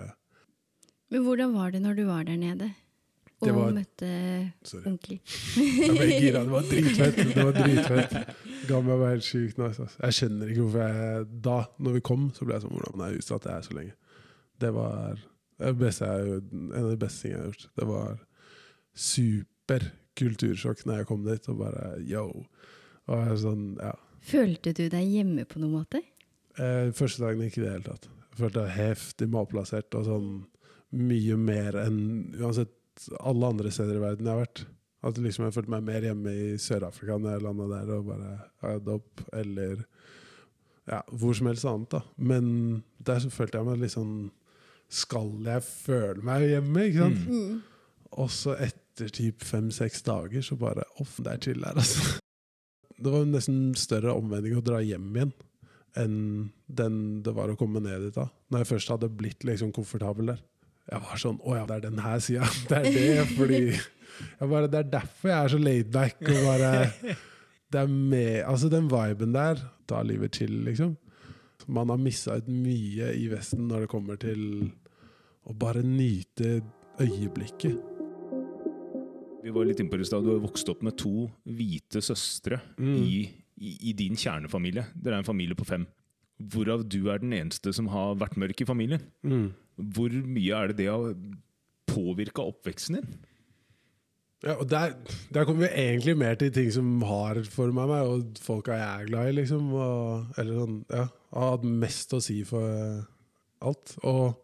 Men 1.15 1.23
hvordan 1.25 1.55
var 1.55 1.71
det 1.73 1.81
når 1.85 1.97
du 1.97 2.03
var 2.11 2.27
der 2.29 2.37
nede? 2.37 2.69
Og 3.41 3.53
var- 3.55 3.73
møtte 3.79 4.11
Sorry. 4.67 4.91
onkler? 4.91 5.21
Jeg 5.57 5.95
ble 5.97 6.07
gira. 6.19 6.43
Det 6.43 6.53
var 6.53 6.67
dritfett. 6.73 7.17
Det 7.21 7.45
var 7.47 7.57
dritfett. 7.57 8.15
Gambia 8.69 8.97
var 9.01 9.15
helt 9.15 9.25
sjukt 9.29 9.59
nice. 9.63 9.81
Altså. 9.87 9.97
Jeg 10.03 10.17
skjønner 10.19 10.51
ikke 10.53 10.67
hvorfor 10.67 10.85
jeg 10.89 11.27
Da, 11.47 11.57
når 11.79 11.97
vi 11.99 12.05
kom, 12.11 12.29
så 12.37 12.45
ble 12.49 12.57
jeg 12.59 12.65
sånn 12.67 12.77
Hvordan 12.77 13.05
er 13.07 13.13
det 13.15 13.23
utsatt 13.23 13.45
det 13.49 13.53
er 13.55 13.67
så 13.71 13.77
lenge? 13.79 13.97
Det 14.61 14.71
var 14.77 15.21
det 15.63 15.77
beste 15.81 16.09
jeg, 16.09 16.41
en 16.53 16.83
av 16.83 16.91
de 16.91 16.99
beste 17.01 17.25
tingene 17.25 17.39
jeg 17.39 17.45
har 17.45 17.53
gjort. 17.53 17.69
Det 17.81 17.89
var 17.89 18.19
super 19.07 19.87
kultursjokk 20.17 20.85
når 20.87 21.01
jeg 21.01 21.09
kom 21.09 21.25
dit, 21.27 21.49
og 21.53 21.61
bare 21.61 21.87
yo. 22.09 22.27
Og 23.13 23.33
sånn, 23.41 23.65
ja. 23.81 23.95
Følte 24.27 24.73
du 24.77 24.87
deg 24.91 25.07
hjemme 25.07 25.47
på 25.49 25.61
noen 25.63 25.79
måte? 25.79 26.03
Eh, 26.57 26.93
første 26.97 27.23
dagen 27.23 27.45
ikke 27.47 27.63
i 27.63 27.67
det 27.67 27.75
hele 27.75 27.89
tatt. 27.91 28.09
Jeg 28.33 28.41
følte 28.41 28.65
meg 28.65 28.77
heftig 28.77 29.29
malplassert 29.33 29.97
og 29.99 30.09
sånn 30.09 30.31
mye 30.97 31.37
mer 31.41 31.77
enn 31.83 32.01
uansett 32.39 32.73
alle 33.21 33.51
andre 33.53 33.73
steder 33.75 33.99
i 33.99 34.03
verden 34.03 34.29
jeg 34.29 34.33
har 34.33 34.45
vært. 34.45 34.65
At 35.07 35.19
liksom 35.21 35.47
jeg 35.47 35.55
følte 35.55 35.73
meg 35.75 35.87
mer 35.87 36.07
hjemme 36.09 36.33
i 36.33 36.47
Sør-Afrika 36.61 37.19
når 37.21 37.37
jeg 37.37 37.45
landa 37.45 37.69
der 37.75 37.93
og 37.95 38.09
bare 38.09 38.33
hadde 38.65 38.97
opp, 38.97 39.23
eller 39.37 39.85
ja, 40.87 41.03
hvor 41.13 41.37
som 41.37 41.51
helst 41.51 41.69
annet. 41.69 41.91
da. 41.93 42.03
Men 42.17 42.49
der 42.99 43.21
så 43.23 43.31
følte 43.31 43.61
jeg 43.61 43.69
meg 43.69 43.83
litt 43.83 43.95
sånn 43.95 44.17
Skal 44.93 45.33
jeg 45.45 45.65
føle 45.67 46.23
meg 46.25 46.47
hjemme? 46.51 46.85
ikke 46.87 47.07
sant? 47.07 47.25
Mm. 47.27 47.57
Og 48.23 48.31
så 48.33 48.55
etter 48.63 49.11
typ 49.13 49.45
fem-seks 49.45 50.05
dager 50.07 50.45
så 50.45 50.57
bare 50.61 50.87
Off, 51.03 51.19
det 51.21 51.33
er 51.33 51.43
chill 51.49 51.67
her, 51.67 51.77
altså. 51.77 52.17
Det 52.97 53.13
var 53.13 53.27
nesten 53.29 53.75
større 53.77 54.15
omvending 54.17 54.55
å 54.57 54.63
dra 54.65 54.79
hjem 54.81 55.11
igjen 55.19 55.35
enn 55.97 56.17
den 56.69 56.97
det 57.25 57.33
var 57.37 57.51
å 57.53 57.57
komme 57.59 57.81
ned 57.85 58.07
dit 58.07 58.17
da. 58.17 58.27
Når 58.53 58.63
jeg 58.63 58.71
først 58.71 58.93
hadde 58.93 59.13
blitt 59.13 59.45
liksom 59.49 59.73
komfortabel 59.77 60.33
der. 60.33 60.43
Jeg 60.87 61.03
var 61.03 61.19
sånn 61.21 61.39
Å 61.43 61.57
ja, 61.57 61.63
det 61.69 61.79
er 61.79 61.85
den 61.89 62.03
her 62.05 62.21
sida. 62.23 62.49
Det 62.71 62.79
er 62.79 62.91
det, 62.95 63.25
fordi 63.35 63.61
jeg 63.75 64.49
bare, 64.49 64.69
Det 64.71 64.81
er 64.81 64.93
derfor 64.93 65.33
jeg 65.33 65.39
er 65.39 65.53
så 65.53 65.59
laidback 65.61 66.21
og 66.23 66.45
bare 66.47 66.71
Det 67.73 67.81
er 67.83 67.91
med 67.91 68.45
Altså, 68.47 68.71
den 68.73 68.87
viben 68.93 69.35
der 69.35 69.61
tar 69.91 70.07
livet 70.07 70.39
chill, 70.39 70.55
liksom. 70.67 70.95
Man 71.67 71.91
har 71.91 71.99
missa 71.99 72.37
ut 72.39 72.49
mye 72.53 73.11
i 73.19 73.27
Vesten 73.33 73.67
når 73.71 73.85
det 73.87 73.91
kommer 73.91 74.19
til 74.23 74.43
å 75.47 75.55
bare 75.59 75.83
nyte 75.87 76.61
øyeblikket. 77.03 77.77
Vi 79.47 79.53
var 79.55 79.67
litt 79.69 79.79
inne 79.83 79.91
på 79.93 79.99
det 80.01 80.07
i 80.07 80.11
stad. 80.11 80.25
Du 80.27 80.33
har 80.35 80.43
vokst 80.43 80.69
opp 80.73 80.81
med 80.87 80.97
to 80.99 81.29
hvite 81.47 82.03
søstre 82.03 82.61
Mm. 82.79 82.97
i, 83.03 83.29
i, 83.63 83.71
i 83.91 83.93
din 83.99 84.17
kjernefamilie. 84.19 84.89
Dere 84.95 85.15
er 85.19 85.23
en 85.23 85.29
familie 85.29 85.55
på 85.59 85.67
fem. 85.69 85.87
Hvorav 86.43 86.83
du 86.89 87.09
er 87.11 87.19
den 87.23 87.33
eneste 87.33 87.73
som 87.73 87.87
har 87.89 88.17
vært 88.21 88.37
mørk 88.37 88.61
i 88.61 88.67
familien. 88.69 89.03
Mm. 89.25 89.53
Hvor 89.95 90.11
mye 90.11 90.57
er 90.59 90.69
det 90.73 90.77
det 90.83 90.89
har 90.91 91.15
påvirka 91.89 92.43
oppveksten 92.45 92.99
din? 92.99 93.15
Ja, 94.45 94.59
og 94.61 94.67
der, 94.69 94.93
der 95.33 95.47
kommer 95.49 95.65
vi 95.65 95.71
egentlig 95.81 96.17
mer 96.21 96.35
til 96.37 96.51
ting 96.53 96.69
som 96.75 96.91
har 97.09 97.41
forma 97.49 97.87
meg, 97.89 98.03
og 98.07 98.37
folka 98.45 98.75
jeg 98.77 98.85
er 99.01 99.07
glad 99.09 99.31
i, 99.31 99.37
liksom. 99.39 99.71
Og, 99.73 100.27
eller 100.39 100.59
sånn, 100.61 100.77
ja. 100.93 101.07
Har 101.37 101.57
hatt 101.57 101.67
mest 101.69 102.15
å 102.17 102.21
si 102.25 102.41
for 102.49 102.65
eh, 102.65 103.01
alt. 103.67 103.97
Og 104.09 104.37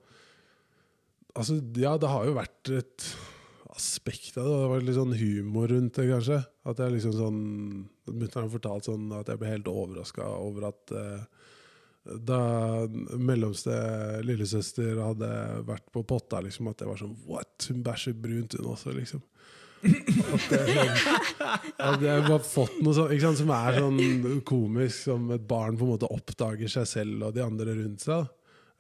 altså, 1.35 1.59
ja, 1.81 1.97
det 2.01 2.11
har 2.13 2.27
jo 2.29 2.37
vært 2.37 2.73
et 2.77 3.07
aspekt 3.73 4.37
av 4.37 4.45
det. 4.45 4.53
Det 4.53 4.61
har 4.65 4.73
vært 4.75 4.89
litt 4.89 4.99
sånn 4.99 5.17
humor 5.17 5.73
rundt 5.73 5.97
det, 5.97 6.09
kanskje. 6.11 6.43
At 6.69 6.83
jeg 6.83 6.97
liksom 6.97 7.17
sånn 7.17 7.41
Mutter'n 8.13 8.45
har 8.45 8.53
fortalt 8.53 8.89
sånn 8.89 9.13
at 9.15 9.31
jeg 9.31 9.39
ble 9.41 9.53
helt 9.53 9.69
overraska 9.71 10.27
over 10.43 10.69
at 10.73 10.93
eh, 10.99 11.43
da 12.03 12.41
mellomste 13.15 13.75
lillesøster 14.27 14.99
hadde 14.99 15.29
vært 15.69 15.87
på 15.95 16.03
potta, 16.03 16.41
liksom, 16.43 16.67
at 16.73 16.83
det 16.83 16.89
var 16.89 16.99
sånn 16.99 17.15
What? 17.29 17.69
Hun 17.71 17.85
bæsjer 17.87 18.17
brunt, 18.19 18.57
hun 18.59 18.73
også, 18.75 18.95
liksom. 18.97 19.23
At 19.83 20.53
er 20.55 20.69
sånn, 20.71 20.93
at 21.83 22.05
jeg 22.05 22.23
har 22.29 22.45
fått 22.47 22.79
noe 22.85 22.95
sånt, 22.97 23.15
sant, 23.23 23.41
som 23.41 23.51
er 23.55 23.79
sånn 23.81 24.43
komisk, 24.47 25.09
som 25.09 25.27
et 25.35 25.43
barn 25.49 25.79
på 25.79 25.87
en 25.87 25.93
måte 25.95 26.11
oppdager 26.13 26.71
seg 26.71 26.87
selv 26.89 27.27
og 27.29 27.35
de 27.37 27.43
andre 27.45 27.75
rundt 27.81 28.05
seg. 28.05 28.31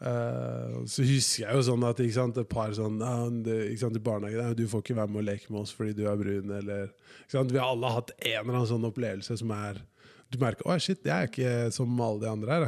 Uh, 0.02 0.82
så 0.90 1.04
husker 1.06 1.44
jeg 1.44 1.58
jo 1.58 1.64
sånn 1.68 1.84
at 1.86 2.00
sant, 2.14 2.38
et 2.40 2.48
par 2.50 2.72
sånn 2.74 2.96
«Ja, 2.98 3.28
det, 3.30 3.58
ikke 3.70 3.84
sant, 3.84 3.98
i 3.98 4.02
barnehagen 4.02 4.48
«Nei, 4.48 4.56
Du 4.58 4.64
får 4.66 4.82
ikke 4.82 4.96
være 4.98 5.12
med 5.14 5.20
og 5.20 5.28
leke 5.28 5.52
med 5.52 5.60
oss 5.60 5.74
fordi 5.78 5.94
du 5.94 6.00
er 6.10 6.18
brun, 6.18 6.50
eller 6.56 6.88
Vi 7.30 7.38
har 7.38 7.68
alle 7.68 7.92
hatt 7.94 8.10
en 8.16 8.40
eller 8.40 8.56
annen 8.56 8.70
sånn 8.72 8.88
opplevelse 8.88 9.36
som 9.38 9.52
er 9.54 9.78
Du 10.26 10.40
merker 10.42 10.66
å 10.66 10.74
shit, 10.82 11.06
jeg 11.06 11.14
er 11.14 11.30
ikke 11.30 11.52
som 11.76 12.02
alle 12.02 12.18
de 12.24 12.32
andre 12.32 12.56
her. 12.56 12.66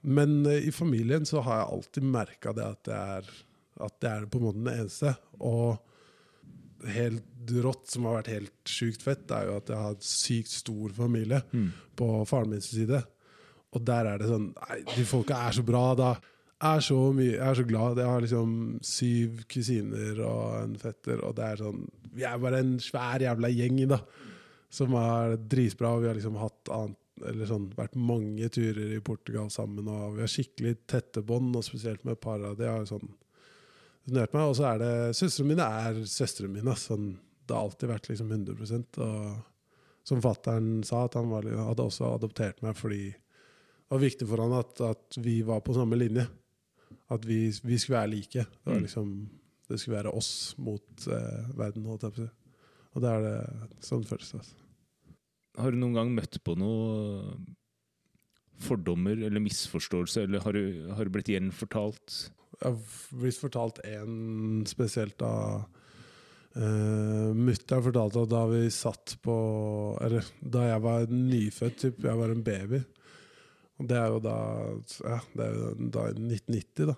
Men 0.00 0.38
uh, 0.48 0.56
i 0.56 0.72
familien 0.72 1.28
så 1.28 1.44
har 1.44 1.60
jeg 1.60 1.72
alltid 1.76 2.08
merka 2.16 2.56
det 2.56 2.70
at 2.70 2.88
det 2.88 3.02
er 3.18 3.34
at 3.82 3.96
det 4.02 4.10
er 4.10 4.26
på 4.30 4.38
en 4.38 4.46
måte 4.46 4.60
den 4.60 4.72
eneste. 4.72 5.14
Og 5.42 5.78
helt 6.94 7.52
rått, 7.64 7.86
som 7.92 8.04
har 8.08 8.18
vært 8.22 8.32
helt 8.32 8.52
sjukt 8.70 9.02
fett, 9.04 9.30
er 9.30 9.46
jo 9.50 9.56
at 9.58 9.68
jeg 9.68 9.76
har 9.76 9.90
en 9.96 10.00
sykt 10.00 10.48
stor 10.52 10.94
familie 10.96 11.42
Mm. 11.52 11.72
på 11.96 12.08
faren 12.26 12.50
min 12.50 12.60
sin 12.60 12.86
side. 12.86 13.02
Og 13.74 13.84
der 13.84 14.06
er 14.06 14.18
det 14.18 14.28
sånn 14.28 14.52
Nei, 14.54 14.78
de 14.96 15.04
folka 15.04 15.34
er 15.48 15.52
så 15.52 15.62
bra, 15.66 15.94
da. 15.94 16.12
Er 16.62 16.80
så 16.80 17.12
mye, 17.12 17.32
jeg 17.36 17.40
er 17.50 17.54
så 17.54 17.66
glad. 17.66 17.96
Jeg 17.98 18.06
har 18.06 18.20
liksom 18.22 18.78
syv 18.82 19.44
kusiner 19.50 20.20
og 20.24 20.62
en 20.62 20.76
fetter, 20.76 21.22
og 21.24 21.34
det 21.36 21.44
er 21.44 21.56
sånn 21.56 21.88
Vi 22.14 22.22
er 22.22 22.38
bare 22.38 22.60
en 22.62 22.78
svær 22.78 23.18
jævla 23.20 23.48
gjeng, 23.50 23.88
da. 23.88 23.98
Som 24.70 24.94
er 24.94 25.36
dritbra. 25.36 25.98
Vi 26.00 26.06
har 26.06 26.14
liksom 26.14 26.36
hatt 26.38 26.70
annet 26.70 26.96
eller 27.26 27.46
sånn, 27.46 27.68
vært 27.76 27.94
mange 27.94 28.48
turer 28.50 28.96
i 28.96 29.00
Portugal 29.00 29.48
sammen, 29.50 29.86
og 29.88 30.14
vi 30.16 30.20
har 30.24 30.28
skikkelig 30.28 30.76
tette 30.86 31.22
bånd, 31.24 31.54
og 31.56 31.62
spesielt 31.62 32.04
med 32.04 32.12
et 32.16 32.20
par 32.20 32.42
av 32.42 32.56
de 32.58 32.64
har 32.66 32.84
sånn 32.84 33.08
resonert 34.04 34.34
meg. 34.36 34.46
Og 34.50 34.56
så 34.58 34.68
er 34.72 34.80
det 34.82 34.92
Søstrene 35.18 35.50
mine 35.52 35.66
er 35.88 36.00
søstrene 36.08 36.52
mine. 36.54 36.76
Sånn, 36.78 37.10
det 37.44 37.56
har 37.56 37.66
alltid 37.66 37.90
vært 37.90 38.08
liksom 38.10 38.30
100% 38.32 39.00
Og 39.04 39.50
som 40.04 40.20
fattern 40.20 40.82
sa, 40.84 41.06
at 41.06 41.14
han 41.16 41.30
var, 41.32 41.46
hadde 41.48 41.84
også 41.86 42.10
adoptert 42.12 42.58
meg 42.64 42.76
fordi 42.76 43.06
det 43.14 43.92
var 43.94 44.02
viktig 44.02 44.26
for 44.28 44.40
han 44.42 44.52
at, 44.58 44.80
at 44.84 45.16
vi 45.22 45.38
var 45.46 45.60
på 45.64 45.72
samme 45.76 45.96
linje. 45.96 46.26
At 47.12 47.24
vi, 47.28 47.46
vi 47.64 47.78
skulle 47.78 48.00
være 48.02 48.10
like. 48.12 48.44
Det, 48.44 48.64
var 48.68 48.76
Mm. 48.80 48.82
liksom, 48.84 49.10
det 49.68 49.78
skulle 49.80 49.96
være 50.02 50.12
oss 50.12 50.54
mot 50.58 51.06
eh, 51.08 51.48
verden. 51.56 51.86
Og 51.86 52.00
det 53.00 53.10
er 53.10 53.24
det 53.24 53.36
sånn 53.84 54.02
det 54.04 54.10
føles. 54.10 54.34
Altså. 54.40 54.56
Har 55.60 55.70
du 55.70 55.78
noen 55.78 55.94
gang 55.96 56.10
møtt 56.16 56.40
på 56.44 56.56
noe 56.58 57.36
fordommer 58.62 59.18
eller 59.26 59.42
misforståelse, 59.42 60.24
eller 60.24 60.44
har 60.44 60.56
du, 60.56 60.90
har 60.94 61.04
du 61.04 61.14
blitt 61.14 61.30
gjenfortalt? 61.32 62.18
Jeg 62.60 62.70
har 62.70 63.20
blitt 63.20 63.40
fortalt 63.40 63.80
en 63.88 64.62
spesielt 64.68 65.22
av 65.26 65.64
uh, 66.56 67.30
Mutter'n 67.34 67.82
fortalte 67.84 68.22
at 68.22 68.30
da 68.30 68.44
vi 68.46 68.60
satt 68.72 69.16
på 69.24 69.34
Eller 70.04 70.28
da 70.38 70.68
jeg 70.68 70.84
var 70.84 71.08
nyfødt, 71.10 71.80
typ, 71.82 72.04
jeg 72.06 72.20
var 72.20 72.30
en 72.30 72.44
baby 72.46 72.78
Og 73.80 73.88
det 73.90 73.98
er 73.98 74.14
jo 74.14 74.22
da 74.22 74.36
Ja, 75.02 75.18
det 75.34 75.48
er 75.48 75.58
jo 75.58 75.90
da 75.98 76.06
i 76.12 76.14
1990, 76.14 76.92
da. 76.92 76.96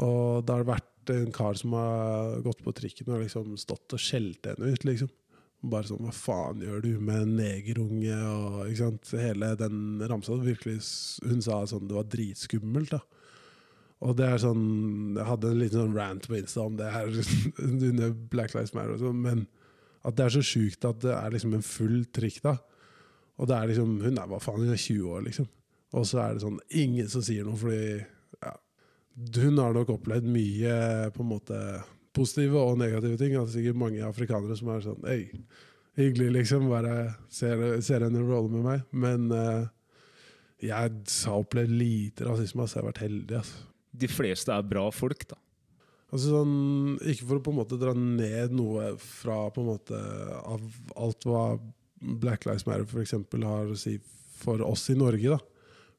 Og 0.00 0.46
da 0.48 0.56
har 0.56 0.64
det 0.64 0.72
vært 0.72 1.12
en 1.12 1.34
kar 1.34 1.58
som 1.58 1.74
har 1.76 2.40
gått 2.46 2.62
på 2.64 2.72
trikken 2.78 3.12
og 3.12 3.24
liksom 3.26 3.56
stått 3.60 3.92
og 3.92 4.00
skjelt 4.00 4.48
henne 4.48 4.72
ut, 4.72 4.86
liksom. 4.88 5.10
Bare 5.62 5.86
sånn 5.86 6.02
Hva 6.02 6.12
faen 6.16 6.62
gjør 6.64 6.82
du 6.82 6.90
med 6.98 7.22
en 7.22 7.34
negerunge? 7.38 8.16
Og 8.18 8.60
ikke 8.66 8.80
sant? 8.80 9.12
Hele 9.20 9.52
den 9.60 10.02
ramsa 10.10 10.36
virkelig 10.42 10.80
Hun 11.22 11.42
sa 11.44 11.62
sånn 11.70 11.86
det 11.90 11.98
var 11.98 12.08
dritskummelt, 12.10 12.96
da. 12.96 13.02
Og 14.02 14.16
det 14.18 14.26
er 14.26 14.42
sånn 14.42 14.64
Jeg 15.14 15.28
hadde 15.28 15.52
en 15.52 15.60
liten 15.60 15.84
sånn 15.84 15.96
rant 15.98 16.26
på 16.26 16.38
Insta 16.40 16.66
om 16.66 16.78
det 16.80 16.90
her 16.90 17.10
under 17.68 18.14
Black 18.32 18.56
Lives 18.56 18.74
Matter 18.74 18.96
og 18.96 19.04
sånn, 19.04 19.22
men 19.22 19.46
at 20.02 20.16
det 20.18 20.24
er 20.24 20.34
så 20.34 20.42
sjukt 20.42 20.82
at 20.88 20.98
det 21.04 21.12
er 21.14 21.30
liksom 21.30 21.52
en 21.54 21.62
full 21.62 22.00
trikk, 22.10 22.40
da. 22.42 22.56
Og 23.38 23.46
det 23.46 23.54
er 23.54 23.68
liksom 23.70 24.00
Hun 24.02 24.18
er 24.18 24.30
hva 24.30 24.40
faen, 24.42 24.64
hun 24.64 24.74
er 24.74 24.80
20 24.80 25.14
år, 25.14 25.22
liksom. 25.28 25.46
Og 25.92 26.06
så 26.08 26.22
er 26.24 26.34
det 26.34 26.42
sånn 26.42 26.58
ingen 26.82 27.08
som 27.12 27.22
sier 27.22 27.46
noe, 27.46 27.58
fordi 27.60 28.00
ja, 28.42 28.52
hun 29.44 29.60
har 29.60 29.76
nok 29.76 29.92
opplevd 29.94 30.26
mye 30.26 30.76
på 31.14 31.22
en 31.22 31.30
måte 31.30 31.58
positive 32.16 32.60
og 32.60 32.80
negative 32.80 33.18
ting. 33.20 33.34
Det 33.34 33.42
er 33.42 33.52
sikkert 33.56 33.82
mange 33.82 34.02
afrikanere 34.06 34.56
som 34.58 34.72
er 34.72 34.82
sånn 34.84 35.06
Hei, 35.08 35.20
hyggelig, 35.98 36.30
liksom. 36.38 36.70
Bare 36.72 36.96
ser, 37.32 37.62
ser 37.84 38.06
henne 38.06 38.24
rolle 38.26 38.52
med 38.52 38.66
meg. 38.66 38.88
Men 38.92 39.28
uh, 39.32 39.68
jeg 40.62 40.74
har 40.76 41.38
opplevd 41.38 41.76
lite 41.76 42.28
rasisme. 42.28 42.66
så 42.66 42.78
Jeg 42.78 42.84
har 42.84 42.90
vært 42.92 43.04
heldig. 43.06 43.40
Altså. 43.42 43.64
De 44.02 44.08
fleste 44.08 44.54
er 44.54 44.68
bra 44.68 44.86
folk, 44.94 45.26
da. 45.30 45.38
Altså 46.12 46.34
sånn, 46.34 46.98
ikke 47.08 47.24
for 47.24 47.38
å 47.38 47.44
på 47.44 47.52
en 47.54 47.56
måte 47.62 47.78
dra 47.80 47.94
ned 47.96 48.52
noe 48.52 48.90
fra 49.00 49.46
på 49.52 49.62
en 49.62 49.70
måte 49.70 50.00
av 50.44 50.60
alt 51.00 51.24
hva 51.24 51.44
Black 52.20 52.44
Lives 52.44 52.66
Matter 52.68 52.84
for 52.90 53.00
eksempel 53.00 53.46
har 53.48 53.70
å 53.72 53.78
si 53.80 53.94
for 54.42 54.60
oss 54.66 54.90
i 54.92 54.96
Norge, 54.98 55.38
da. 55.38 55.38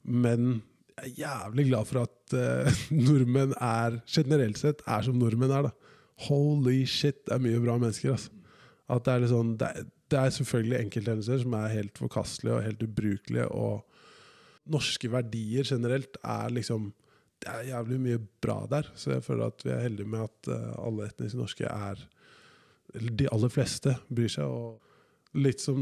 Men 0.03 0.59
jeg 0.99 1.15
er 1.15 1.21
jævlig 1.23 1.65
glad 1.71 1.89
for 1.89 2.03
at 2.03 2.35
uh, 2.37 2.83
nordmenn 3.07 3.55
er, 3.57 3.97
generelt 4.05 4.61
sett, 4.61 4.83
er 4.85 5.07
som 5.07 5.17
nordmenn 5.17 5.53
er, 5.55 5.71
da. 5.71 5.82
Holy 6.27 6.83
shit, 6.89 7.23
det 7.25 7.35
er 7.35 7.43
mye 7.43 7.61
bra 7.63 7.77
mennesker, 7.81 8.15
altså. 8.15 8.39
At 8.93 9.05
det 9.05 9.13
er 9.13 9.21
litt 9.23 9.31
sånn, 9.31 9.53
det 9.57 9.69
det 10.13 10.19
er 10.19 10.33
selvfølgelig 10.35 10.79
enkelthendelser 10.79 11.39
som 11.41 11.55
er 11.57 11.71
helt 11.73 11.97
forkastelige 11.97 12.57
og 12.57 12.65
helt 12.67 12.83
ubrukelige, 12.85 13.47
og 13.49 14.69
norske 14.73 15.09
verdier 15.11 15.65
generelt 15.67 16.19
er 16.21 16.53
liksom 16.53 16.91
det 17.43 17.51
er 17.51 17.71
jævlig 17.73 17.97
mye 17.99 18.19
bra 18.43 18.61
der. 18.71 18.87
Så 18.95 19.11
jeg 19.11 19.23
føler 19.25 19.49
at 19.49 19.63
vi 19.65 19.71
er 19.73 19.81
heldige 19.83 20.07
med 20.07 20.21
at 20.23 20.49
eh, 20.53 20.75
alle 20.79 21.09
etniske 21.09 21.39
norske 21.39 21.65
er 21.67 22.05
Eller 22.93 23.11
de 23.19 23.27
aller 23.31 23.49
fleste 23.49 23.95
bryr 24.07 24.29
seg. 24.29 24.45
Og 24.47 25.39
litt 25.43 25.59
som 25.59 25.79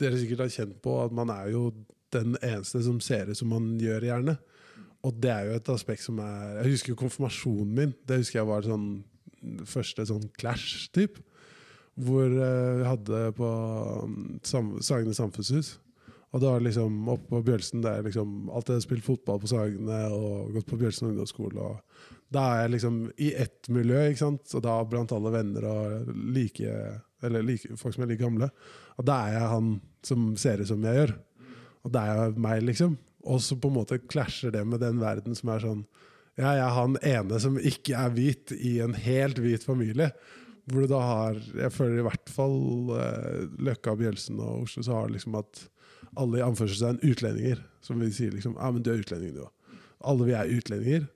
dere 0.00 0.18
sikkert 0.18 0.46
har 0.46 0.54
kjent 0.54 0.80
på, 0.82 0.96
at 1.04 1.12
man 1.14 1.30
er 1.30 1.52
jo 1.52 1.68
den 2.14 2.34
eneste 2.42 2.82
som 2.82 2.98
ser 3.00 3.30
ut 3.30 3.38
som 3.38 3.52
man 3.52 3.76
gjør, 3.78 4.08
gjerne. 4.08 4.36
Og 5.02 5.18
det 5.18 5.32
er 5.34 5.48
jo 5.48 5.58
et 5.58 5.70
aspekt 5.72 6.04
som 6.04 6.20
er 6.22 6.62
Jeg 6.62 6.76
husker 6.76 6.92
jo 6.92 7.00
konfirmasjonen 7.00 7.74
min. 7.74 7.94
Det 8.06 8.20
husker 8.22 8.40
jeg 8.40 8.50
var 8.50 8.66
sånn 8.66 8.88
første 9.66 10.06
sånn 10.06 10.28
clash-typ. 10.38 11.18
Hvor 12.02 12.28
eh, 12.30 12.74
vi 12.78 12.84
hadde 12.86 13.22
på 13.36 13.48
um, 14.06 14.20
sam 14.46 14.76
Sagene 14.80 15.16
samfunnshus. 15.16 15.74
Og 16.32 16.40
da 16.40 16.54
liksom 16.62 17.10
oppe 17.12 17.28
på 17.28 17.42
Bjølsen 17.44 17.82
der 17.84 18.06
liksom 18.06 18.48
alltid 18.48 18.78
har 18.78 18.84
spilt 18.86 19.04
fotball 19.04 19.42
på 19.42 19.50
Sagene 19.50 19.98
og 20.16 20.54
gått 20.54 20.70
på 20.70 20.78
Bjølsen 20.80 21.10
ungdomsskole. 21.10 21.60
Og 21.60 22.32
da 22.32 22.46
er 22.54 22.62
jeg 22.62 22.74
liksom 22.78 23.02
i 23.20 23.34
ett 23.44 23.68
miljø, 23.68 24.06
ikke 24.08 24.22
sant? 24.22 24.54
og 24.56 24.64
da 24.64 24.78
blant 24.88 25.12
alle 25.12 25.34
venner 25.34 25.66
og 25.68 26.14
like, 26.32 26.78
like, 27.36 27.76
folk 27.76 27.98
som 27.98 28.06
er 28.06 28.14
like 28.14 28.24
gamle. 28.24 28.48
Og 28.96 29.04
da 29.08 29.18
er 29.26 29.36
jeg 29.36 29.52
han 29.52 29.74
som 30.08 30.32
ser 30.40 30.62
ut 30.62 30.72
som 30.72 30.88
jeg 30.88 31.02
gjør. 31.02 31.14
Og 31.82 31.92
da 31.92 32.06
er 32.06 32.22
jeg 32.22 32.40
meg, 32.46 32.64
liksom. 32.64 32.96
Og 33.22 33.42
så 33.44 33.56
på 33.58 33.70
en 33.70 33.78
måte 33.78 34.00
klasjer 34.00 34.54
det 34.54 34.64
med 34.66 34.82
den 34.82 35.00
verden 35.02 35.36
som 35.38 35.52
er 35.54 35.62
sånn 35.62 35.84
Ja, 36.38 36.54
jeg 36.56 36.62
er 36.64 36.76
han 36.78 36.96
ene 37.04 37.38
som 37.42 37.58
ikke 37.60 37.96
er 37.98 38.14
hvit 38.14 38.54
i 38.56 38.78
en 38.84 38.94
helt 38.96 39.38
hvit 39.42 39.64
familie. 39.66 40.10
Hvor 40.64 40.84
du 40.84 40.92
da 40.94 41.00
har 41.04 41.40
Jeg 41.58 41.74
føler 41.74 42.00
i 42.00 42.06
hvert 42.06 42.32
fall 42.32 42.92
eh, 42.96 43.44
Løkka, 43.62 43.94
Bjølsen 43.98 44.40
og 44.40 44.66
Oslo 44.66 44.84
så 44.86 45.00
har 45.00 45.12
liksom 45.12 45.36
at 45.38 45.66
alle 46.18 46.40
i 46.40 46.44
anførselstegn 46.44 47.02
utlendinger. 47.06 47.62
Som 47.84 48.00
vi 48.02 48.10
sier 48.14 48.34
liksom 48.34 48.56
Ja, 48.58 48.70
men 48.70 48.82
du 48.82 48.92
er 48.92 49.02
utlending, 49.02 49.34
du 49.36 49.44
òg. 49.46 49.80
Alle 50.02 50.28
vi 50.28 50.36
er 50.38 50.54
utlendinger. 50.58 51.08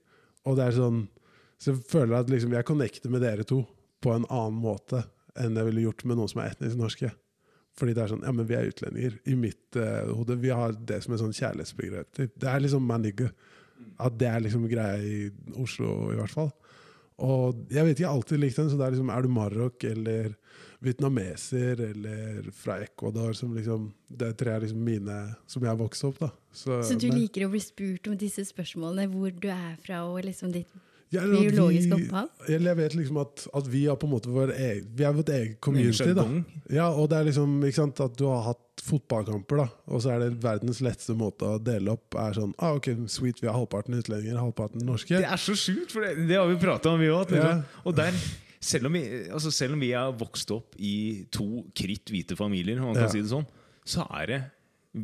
Og 0.47 0.59
det 0.59 0.69
er 0.69 0.79
sånn 0.79 1.07
Så 1.59 1.73
jeg 1.73 1.85
føler 1.89 2.19
at 2.21 2.31
liksom 2.31 2.53
jeg 2.53 2.69
connecter 2.69 3.13
med 3.13 3.25
dere 3.25 3.47
to 3.49 3.63
på 4.05 4.13
en 4.13 4.27
annen 4.29 4.59
måte 4.61 5.07
enn 5.41 5.57
jeg 5.57 5.69
ville 5.69 5.87
gjort 5.87 6.05
med 6.05 6.19
noen 6.19 6.29
som 6.31 6.43
er 6.43 6.53
etnisk 6.53 6.77
norske. 6.77 7.09
Fordi 7.77 7.93
det 7.97 8.05
er 8.05 8.13
sånn 8.15 8.25
Ja, 8.25 8.33
men 8.33 8.49
vi 8.49 8.57
er 8.57 8.71
utlendinger. 8.71 9.19
I 9.29 9.37
mitt 9.39 9.79
uh, 9.79 10.13
hode. 10.17 10.39
Vi 10.41 10.53
har 10.55 10.77
det 10.89 11.03
som 11.05 11.15
et 11.15 11.23
sånn 11.23 11.37
kjærlighetsbegrep. 11.37 12.23
Det 12.33 12.49
er 12.49 12.63
liksom 12.65 12.87
manigge. 12.89 13.31
At 14.01 14.17
det 14.21 14.29
er 14.31 14.41
liksom 14.45 14.65
greia 14.71 14.97
i 15.05 15.27
Oslo, 15.61 16.13
i 16.13 16.17
hvert 16.17 16.33
fall. 16.33 16.51
Og 17.25 17.63
jeg 17.73 17.85
vet 17.85 17.95
ikke, 17.95 18.03
jeg 18.03 18.09
har 18.11 18.17
alltid 18.17 18.41
likt 18.43 18.59
den. 18.61 18.71
Så 18.73 18.79
det 18.79 18.87
er 18.87 18.97
liksom 18.97 19.13
Er 19.13 19.25
du 19.25 19.33
Marok 19.33 19.85
eller 19.89 20.35
vietnameser 20.85 21.81
eller 21.81 22.51
fra 22.53 22.79
Ecuador 22.85 23.33
som 23.33 23.55
liksom 23.57 23.89
Det 24.07 24.29
er 24.29 24.35
tre 24.37 24.53
er 24.53 24.67
liksom 24.67 24.83
mine 24.85 25.15
som 25.49 25.65
jeg 25.65 25.73
har 25.73 25.79
vokst 25.81 26.05
opp, 26.09 26.19
da. 26.21 26.31
Så, 26.53 26.83
Så 26.85 26.99
du 26.99 27.09
men, 27.09 27.23
liker 27.23 27.47
å 27.47 27.53
bli 27.53 27.63
spurt 27.65 28.09
om 28.11 28.17
disse 28.21 28.45
spørsmålene, 28.49 29.09
hvor 29.13 29.33
du 29.33 29.49
er 29.53 29.77
fra 29.83 30.05
og 30.09 30.23
liksom 30.25 30.53
ditt 30.55 30.73
Ja, 31.15 31.23
vi- 31.23 31.93
opphav? 31.95 32.29
Eller 32.49 32.73
jeg 32.73 32.77
vet 32.81 32.95
liksom 32.99 33.19
at, 33.21 33.45
at 33.55 33.67
vi 33.71 33.85
har 33.87 33.95
på 33.97 34.09
en 34.09 34.11
måte 34.17 34.27
vår 34.33 34.51
egen 34.57 34.89
Vi 34.99 35.05
er 35.07 35.13
vårt 35.15 35.29
eget 35.31 35.61
community, 35.63 36.13
da. 36.17 36.25
Ja, 36.75 36.89
og 36.91 37.09
det 37.13 37.19
er 37.21 37.25
liksom 37.29 37.61
ikke 37.63 37.77
sant, 37.79 38.01
at 38.03 38.17
du 38.19 38.25
har 38.27 38.43
hatt 38.49 38.83
fotballkamper, 38.83 39.57
da, 39.63 39.67
og 39.87 40.03
så 40.03 40.11
er 40.17 40.25
det 40.25 40.43
verdens 40.43 40.81
letteste 40.85 41.15
måte 41.17 41.47
å 41.47 41.61
dele 41.63 41.95
opp 41.95 42.15
er 42.19 42.35
sånn 42.37 42.53
ah, 42.59 42.75
ok, 42.77 42.91
sweet, 43.09 43.39
vi 43.41 43.47
har 43.49 43.55
halvparten 43.57 43.95
utlendinger, 44.01 44.37
halvparten 44.43 44.83
norske. 44.85 45.15
Det 45.17 45.25
er 45.31 45.41
så 45.41 45.55
sjukt, 45.57 45.95
for 45.95 46.03
det, 46.05 46.27
det 46.29 46.37
har 46.41 46.49
vi 46.51 46.59
prata 46.61 46.91
om, 46.91 46.99
vi 47.01 47.07
òg. 47.15 47.31
Ja. 47.39 47.55
Og 47.87 47.95
der, 47.97 48.13
selv 48.61 48.87
om, 48.91 48.99
vi, 48.99 49.05
altså 49.31 49.51
selv 49.55 49.79
om 49.79 49.81
vi 49.87 49.93
er 49.97 50.11
vokst 50.19 50.51
opp 50.55 50.75
i 50.83 51.25
to 51.31 51.63
kritt 51.79 52.11
hvite 52.13 52.37
familier, 52.37 52.79
om 52.83 52.91
man 52.91 52.99
kan 52.99 53.07
Ja. 53.07 53.15
si 53.15 53.23
det 53.23 53.31
sånn, 53.31 53.47
så 53.87 54.05
er 54.21 54.27
det 54.27 54.43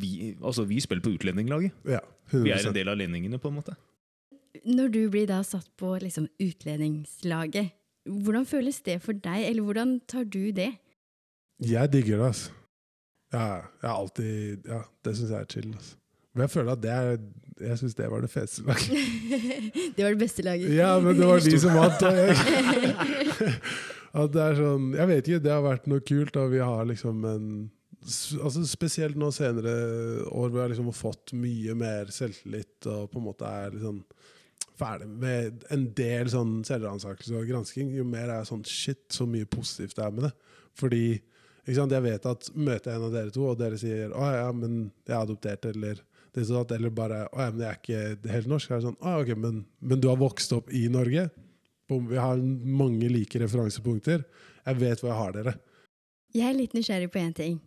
vi, 0.03 0.35
altså 0.43 0.67
vi 0.67 0.81
spiller 0.83 1.03
på 1.05 1.15
utlendinglaget. 1.15 1.73
Ja, 1.87 2.01
Vi 2.33 2.51
er 2.51 2.67
en 2.67 2.75
del 2.75 2.89
av 2.89 2.97
lendingene, 2.99 3.39
på 3.39 3.49
en 3.49 3.59
måte. 3.63 3.75
Når 4.69 4.89
du 4.93 5.03
blir 5.11 5.27
da 5.31 5.41
satt 5.47 5.71
på 5.81 5.95
liksom 6.03 6.27
utlendingslaget, 6.41 7.73
hvordan 8.05 8.47
føles 8.47 8.81
det 8.85 8.99
for 9.03 9.17
deg, 9.17 9.47
eller 9.49 9.63
hvordan 9.63 10.01
tar 10.11 10.25
du 10.25 10.51
det? 10.53 10.73
Jeg 11.63 11.93
digger 11.93 12.19
det, 12.19 12.27
altså. 12.27 12.51
Ja, 13.33 13.47
jeg 13.81 13.89
har 13.89 13.97
alltid 13.97 14.67
Ja, 14.69 14.83
det 15.05 15.17
syns 15.17 15.31
jeg 15.31 15.41
er 15.41 15.49
chill. 15.49 15.71
Altså. 15.73 15.97
Men 16.35 16.45
jeg 16.45 16.51
føler 16.51 16.73
at 16.73 16.83
det 16.83 16.91
er 16.91 17.19
Jeg 17.63 17.79
syns 17.79 17.95
det 17.95 18.11
var 18.11 18.21
det 18.21 18.31
feteste 18.31 18.63
laget. 18.67 18.89
det 19.97 20.05
var 20.05 20.11
det 20.11 20.19
beste 20.19 20.43
laget. 20.43 20.75
Ja, 20.75 20.99
men 21.01 21.17
det 21.17 21.27
var 21.27 21.41
de 21.41 21.61
som 21.61 21.77
vant. 21.77 22.03
At 24.13 24.33
det 24.35 24.43
er 24.43 24.59
sånn 24.59 24.91
Jeg 24.97 25.09
vet 25.09 25.29
ikke, 25.29 25.45
det 25.45 25.53
har 25.53 25.63
vært 25.65 25.87
noe 25.89 26.05
kult. 26.05 26.37
Og 26.37 26.51
vi 26.53 26.61
har 26.61 26.85
liksom 26.89 27.25
en 27.29 27.47
altså 28.03 28.65
Spesielt 28.67 29.17
nå 29.21 29.31
senere 29.31 29.73
år 30.27 30.51
hvor 30.51 30.65
jeg 30.65 30.75
liksom 30.75 30.91
har 30.91 30.99
fått 30.99 31.35
mye 31.39 31.77
mer 31.79 32.11
selvtillit 32.13 32.89
og 32.91 33.13
på 33.13 33.21
en 33.21 33.29
måte 33.29 33.47
er 33.47 33.77
liksom 33.77 34.03
ferdig 34.83 35.09
med 35.09 35.67
en 35.75 35.85
del 35.97 36.31
sånn 36.33 36.57
selvransakelse 36.69 37.37
og 37.39 37.51
gransking, 37.51 37.93
jo 37.97 38.07
mer 38.09 38.29
er 38.29 38.41
jeg 38.41 38.51
sånn 38.53 38.65
Shit, 38.69 39.05
så 39.15 39.27
mye 39.29 39.49
positivt 39.49 39.97
det 39.99 40.07
er 40.07 40.17
med 40.17 40.29
det. 40.29 40.33
Fordi 40.79 41.05
ikke 41.63 41.77
sant, 41.79 41.95
jeg 41.95 42.03
vet 42.03 42.27
at 42.27 42.49
møter 42.59 42.91
jeg 42.91 42.99
en 42.99 43.07
av 43.07 43.15
dere 43.15 43.35
to, 43.35 43.45
og 43.47 43.59
dere 43.61 43.79
sier 43.79 44.11
'Å 44.11 44.31
ja, 44.35 44.49
men 44.53 44.91
jeg 45.07 45.15
er 45.15 45.23
adoptert', 45.23 45.69
eller 45.71 46.01
det 46.35 46.47
sånn 46.49 46.65
at, 46.65 46.73
eller 46.73 46.91
bare 46.91 47.29
'Å 47.31 47.39
ja, 47.39 47.51
men 47.51 47.61
jeg 47.61 47.71
er 47.71 47.81
ikke 47.81 48.33
helt 48.33 48.51
norsk', 48.51 48.71
er 48.71 48.81
det 48.81 48.87
sånn 48.89 48.99
'Å 48.99 49.21
ok, 49.23 49.35
men, 49.39 49.65
men 49.81 50.01
du 50.01 50.09
har 50.09 50.17
vokst 50.17 50.53
opp 50.53 50.73
i 50.73 50.89
Norge'. 50.89 51.31
Vi 51.93 52.17
har 52.17 52.37
mange 52.37 53.09
like 53.09 53.39
referansepunkter. 53.39 54.25
Jeg 54.65 54.77
vet 54.81 55.01
hvor 55.01 55.11
jeg 55.11 55.19
har 55.19 55.33
dere. 55.33 55.55
Jeg 56.33 56.49
er 56.49 56.57
litt 56.57 56.73
nysgjerrig 56.73 57.11
på 57.13 57.21
én 57.21 57.35
ting. 57.37 57.61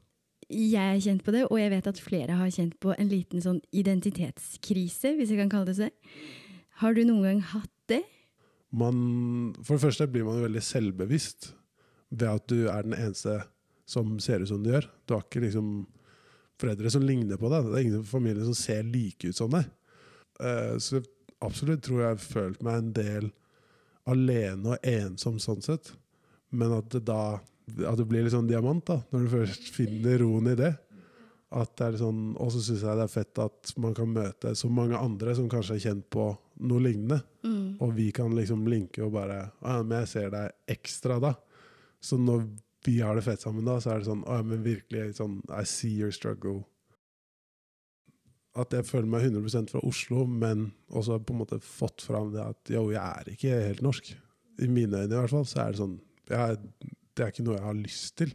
Jeg 0.50 0.82
har 0.82 1.00
kjent 1.02 1.24
på 1.24 1.32
det, 1.32 1.46
og 1.50 1.60
jeg 1.60 1.70
vet 1.70 1.88
at 1.88 2.00
flere 2.02 2.38
har 2.38 2.50
kjent 2.54 2.80
på 2.82 2.94
en 2.98 3.10
liten 3.10 3.42
sånn 3.42 3.62
identitetskrise, 3.72 5.16
hvis 5.18 5.30
jeg 5.30 5.40
kan 5.42 5.50
kalle 5.50 5.72
det 5.72 5.78
det. 5.78 5.92
Har 6.82 6.96
du 6.96 7.06
noen 7.08 7.24
gang 7.24 7.42
hatt 7.54 7.72
det? 7.92 8.04
man, 8.76 8.98
For 9.64 9.76
det 9.76 9.86
første 9.86 10.08
blir 10.12 10.26
man 10.28 10.44
veldig 10.44 10.64
selvbevisst 10.64 11.52
ved 12.12 12.28
at 12.30 12.48
du 12.52 12.68
er 12.72 12.86
den 12.86 12.98
eneste 12.98 13.40
som 13.90 14.18
ser 14.24 14.42
ut 14.42 14.50
som 14.50 14.64
du 14.64 14.72
gjør. 14.72 14.88
Du 15.06 15.16
har 15.16 15.26
ikke 15.26 15.44
liksom 15.44 15.86
foreldre 16.60 16.92
som 16.92 17.04
ligner 17.06 17.40
på 17.40 17.52
deg. 17.52 17.68
Det 17.68 17.78
er 17.78 17.86
ingen 17.86 18.04
i 18.04 18.10
familien 18.10 18.48
som 18.48 18.58
ser 18.58 18.86
like 18.88 19.30
ut 19.30 19.38
som 19.38 19.52
deg. 19.54 19.68
Eh, 20.40 20.76
så 20.82 21.02
absolutt 21.46 21.84
tror 21.86 22.02
jeg 22.02 22.08
jeg 22.08 22.16
har 22.16 22.24
følt 22.24 22.64
meg 22.66 22.80
en 22.80 22.94
del 22.96 23.30
alene 24.10 24.76
og 24.76 24.90
ensom 24.90 25.38
sånn 25.42 25.64
sett. 25.66 25.92
Men 26.56 26.74
at 26.78 26.90
det 26.94 27.06
da 27.08 27.38
at 27.66 27.98
det 27.98 28.06
blir 28.06 28.22
litt 28.22 28.34
sånn 28.36 28.50
diamant, 28.50 28.84
da, 28.86 29.00
når 29.10 29.24
du 29.24 29.32
først 29.32 29.72
finner 29.74 30.20
roen 30.22 30.52
i 30.52 30.58
det. 30.60 30.76
At 31.56 31.72
det 31.80 31.86
er 31.88 31.98
sånn, 32.02 32.36
Og 32.42 32.52
så 32.52 32.62
syns 32.64 32.84
jeg 32.84 33.00
det 33.00 33.06
er 33.06 33.12
fett 33.12 33.40
at 33.40 33.72
man 33.80 33.96
kan 33.96 34.12
møte 34.12 34.52
så 34.60 34.68
mange 34.72 35.00
andre 35.00 35.36
som 35.38 35.48
kanskje 35.52 35.78
er 35.78 35.86
kjent 35.86 36.10
på 36.12 36.28
noe 36.68 36.84
lignende. 36.84 37.22
Mm. 37.46 37.78
Og 37.84 37.96
vi 37.96 38.10
kan 38.16 38.36
liksom 38.36 38.68
linke 38.72 39.04
og 39.06 39.14
bare 39.16 39.40
«Å 39.62 39.78
ja, 39.78 39.84
men 39.84 40.02
jeg 40.04 40.12
ser 40.12 40.30
deg 40.34 40.76
ekstra 40.76 41.20
da. 41.24 41.36
Så 42.04 42.20
når 42.20 42.46
vi 42.86 43.00
har 43.02 43.18
det 43.18 43.26
fett 43.26 43.42
sammen 43.42 43.66
da, 43.66 43.80
så 43.82 43.94
er 43.94 44.02
det 44.02 44.10
sånn 44.10 44.24
Å 44.28 44.40
ja, 44.40 44.46
men 44.46 44.66
virkelig 44.66 45.18
sånn 45.18 45.40
I 45.50 45.64
see 45.70 45.96
your 45.96 46.14
struggle. 46.16 46.64
At 48.56 48.72
jeg 48.76 48.88
føler 48.88 49.10
meg 49.12 49.26
100% 49.28 49.74
fra 49.74 49.82
Oslo, 49.84 50.24
men 50.30 50.70
også 50.88 51.18
på 51.20 51.34
en 51.36 51.42
måte 51.42 51.60
fått 51.64 52.06
fram 52.06 52.32
det 52.36 52.44
at 52.44 52.72
jo, 52.72 52.88
jeg 52.94 53.02
er 53.04 53.32
ikke 53.34 53.58
helt 53.66 53.84
norsk. 53.84 54.14
I 54.64 54.70
mine 54.72 55.02
øyne 55.04 55.12
i 55.12 55.18
hvert 55.18 55.34
fall, 55.34 55.48
så 55.50 55.66
er 55.66 55.74
det 55.74 55.82
sånn 55.82 55.98
jeg, 56.30 56.60
Det 57.16 57.24
er 57.24 57.34
ikke 57.34 57.44
noe 57.48 57.58
jeg 57.58 57.68
har 57.68 57.80
lyst 57.80 58.16
til. 58.22 58.32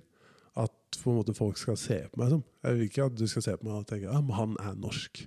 På 1.01 1.13
en 1.13 1.21
måte 1.21 1.35
folk 1.37 1.59
skal 1.61 1.79
se 1.81 1.99
på 2.11 2.21
meg 2.21 2.33
som. 2.35 2.45
Jeg 2.65 2.77
vil 2.77 2.89
ikke 2.91 3.07
at 3.09 3.19
du 3.19 3.27
skal 3.31 3.45
se 3.47 3.57
på 3.57 3.67
meg 3.69 3.79
og 3.79 3.89
tenke 3.89 4.11
at 4.11 4.19
ah, 4.19 4.37
han 4.41 4.57
er 4.61 4.79
norsk. 4.81 5.23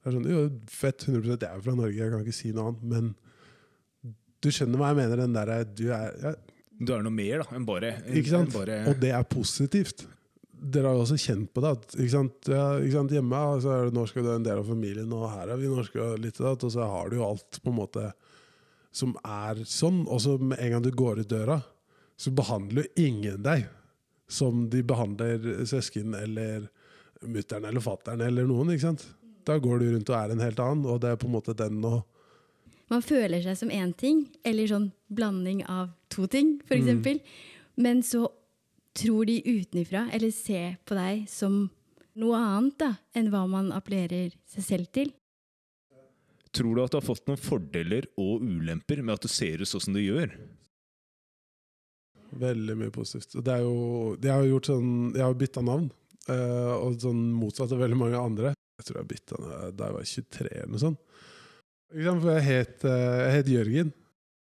Det 0.00 0.08
er 0.08 0.16
sånn, 0.16 0.28
jo, 0.32 0.44
fett, 0.72 1.04
100 1.08 1.34
Jeg 1.34 1.48
er 1.50 1.64
fra 1.64 1.74
Norge, 1.76 1.96
jeg 1.96 2.12
kan 2.12 2.22
ikke 2.24 2.36
si 2.36 2.52
noe 2.56 2.70
annet. 2.70 2.86
Men 2.92 4.14
du 4.40 4.48
skjønner 4.48 4.80
hva 4.80 4.92
jeg 4.92 5.00
mener. 5.02 5.20
Den 5.24 5.36
der, 5.36 5.52
du 5.68 5.84
er, 5.92 6.14
ja, 6.24 6.32
Du 6.80 6.94
er 6.96 7.04
noe 7.04 7.12
mer 7.12 7.42
da, 7.42 7.50
enn 7.58 7.66
bare, 7.68 7.92
ikke 8.08 8.32
sant? 8.32 8.54
bare 8.56 8.80
Og 8.88 8.96
det 9.02 9.12
er 9.16 9.26
positivt. 9.28 10.06
Dere 10.60 10.88
har 10.88 10.96
jo 10.96 11.04
også 11.04 11.18
kjent 11.20 11.52
på 11.52 11.64
det. 11.64 11.72
At, 11.76 11.96
ikke 11.96 12.14
sant? 12.14 12.48
Ja, 12.48 12.64
ikke 12.80 12.96
sant? 12.96 13.12
Hjemme 13.16 13.42
så 13.64 13.74
er 13.74 13.88
du 13.88 13.98
norsk, 13.98 14.20
og 14.20 14.24
du 14.24 14.30
er 14.30 14.38
en 14.40 14.46
del 14.48 14.62
av 14.62 14.68
familien, 14.68 15.12
og 15.16 15.28
her 15.32 15.52
er 15.52 15.60
vi 15.60 15.72
norske, 15.72 16.00
og 16.00 16.20
litt 16.20 16.40
av 16.40 16.54
det, 16.54 16.68
og 16.68 16.74
så 16.76 16.88
har 16.94 17.10
du 17.10 17.18
jo 17.20 17.26
alt 17.28 17.60
på 17.60 17.72
en 17.72 17.78
måte 17.80 18.06
som 18.96 19.12
er 19.20 19.60
sånn. 19.68 20.02
Og 20.08 20.24
så 20.24 20.38
med 20.40 20.60
en 20.60 20.74
gang 20.76 20.84
du 20.84 20.90
går 20.96 21.22
ut 21.22 21.30
døra, 21.30 21.60
så 22.20 22.32
behandler 22.36 22.88
jo 22.88 23.08
ingen 23.08 23.44
deg 23.44 23.68
som 24.30 24.68
de 24.70 24.82
behandler 24.86 25.64
søsken 25.68 26.14
eller 26.16 26.68
mutter'n 27.20 27.66
eller 27.68 27.84
fatter'n 27.84 28.22
eller 28.24 28.48
noen. 28.48 28.72
ikke 28.72 28.88
sant? 28.88 29.04
Da 29.46 29.58
går 29.58 29.80
du 29.80 29.90
rundt 29.90 30.10
og 30.12 30.16
er 30.16 30.34
en 30.34 30.44
helt 30.44 30.60
annen, 30.62 30.86
og 30.86 31.00
det 31.02 31.12
er 31.12 31.20
på 31.20 31.28
en 31.28 31.36
måte 31.38 31.56
den 31.56 31.82
å 31.84 32.00
Man 32.90 33.04
føler 33.06 33.38
seg 33.44 33.54
som 33.54 33.70
én 33.70 33.92
ting, 33.94 34.24
eller 34.42 34.66
sånn 34.66 34.88
blanding 35.06 35.60
av 35.70 35.92
to 36.10 36.26
ting, 36.26 36.56
for 36.66 36.74
Mm. 36.74 37.20
Men 37.76 38.02
så 38.02 38.26
tror 38.98 39.26
de 39.26 39.42
utenifra, 39.46 40.08
eller 40.12 40.32
ser 40.34 40.76
på 40.84 40.96
deg 40.98 41.28
som 41.30 41.70
noe 42.18 42.36
annet 42.36 42.78
da, 42.78 42.90
enn 43.14 43.30
hva 43.30 43.46
man 43.46 43.70
appellerer 43.72 44.34
seg 44.44 44.64
selv 44.66 44.90
til. 44.92 45.12
Tror 46.50 46.74
du 46.74 46.82
at 46.82 46.90
du 46.90 46.98
har 46.98 47.06
fått 47.06 47.28
noen 47.30 47.38
fordeler 47.38 48.08
og 48.18 48.42
ulemper 48.42 49.04
med 49.04 49.14
at 49.14 49.22
du 49.22 49.30
ser 49.30 49.62
ut 49.62 49.70
sånn 49.70 49.86
som 49.86 49.94
du 49.94 50.02
gjør? 50.02 50.34
Veldig 52.38 52.76
mye 52.78 52.92
positivt. 52.94 53.34
Det 53.42 53.54
er 53.54 53.64
jo, 53.64 54.14
jeg 54.22 54.30
har 54.30 54.46
jo 54.46 54.60
sånn, 54.62 54.90
bytta 55.38 55.62
navn, 55.66 55.88
uh, 56.30 56.74
og 56.76 57.00
sånn 57.02 57.22
motsatt 57.34 57.74
av 57.74 57.82
veldig 57.82 57.98
mange 57.98 58.20
andre. 58.20 58.52
Jeg 58.78 58.88
tror 58.88 59.00
jeg 59.00 59.10
bytta 59.10 59.40
da 59.76 59.88
jeg 59.88 59.96
var 59.96 60.10
23 60.12 60.52
eller 60.52 60.70
noe 60.74 60.82
sånt. 60.84 61.00
For 61.90 62.30
jeg 62.30 62.46
het, 62.46 62.84
eh, 62.86 63.20
jeg 63.24 63.32
het 63.34 63.48
Jørgen. 63.50 63.88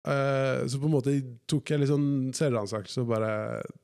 Uh, 0.08 0.68
så 0.68 0.78
på 0.78 0.86
en 0.86 0.92
måte 0.92 1.14
tok 1.48 1.72
jeg 1.72 1.80
litt 1.80 1.90
sånn 1.90 2.28
selvransakelse 2.36 3.02
og 3.02 3.10
bare 3.10 3.30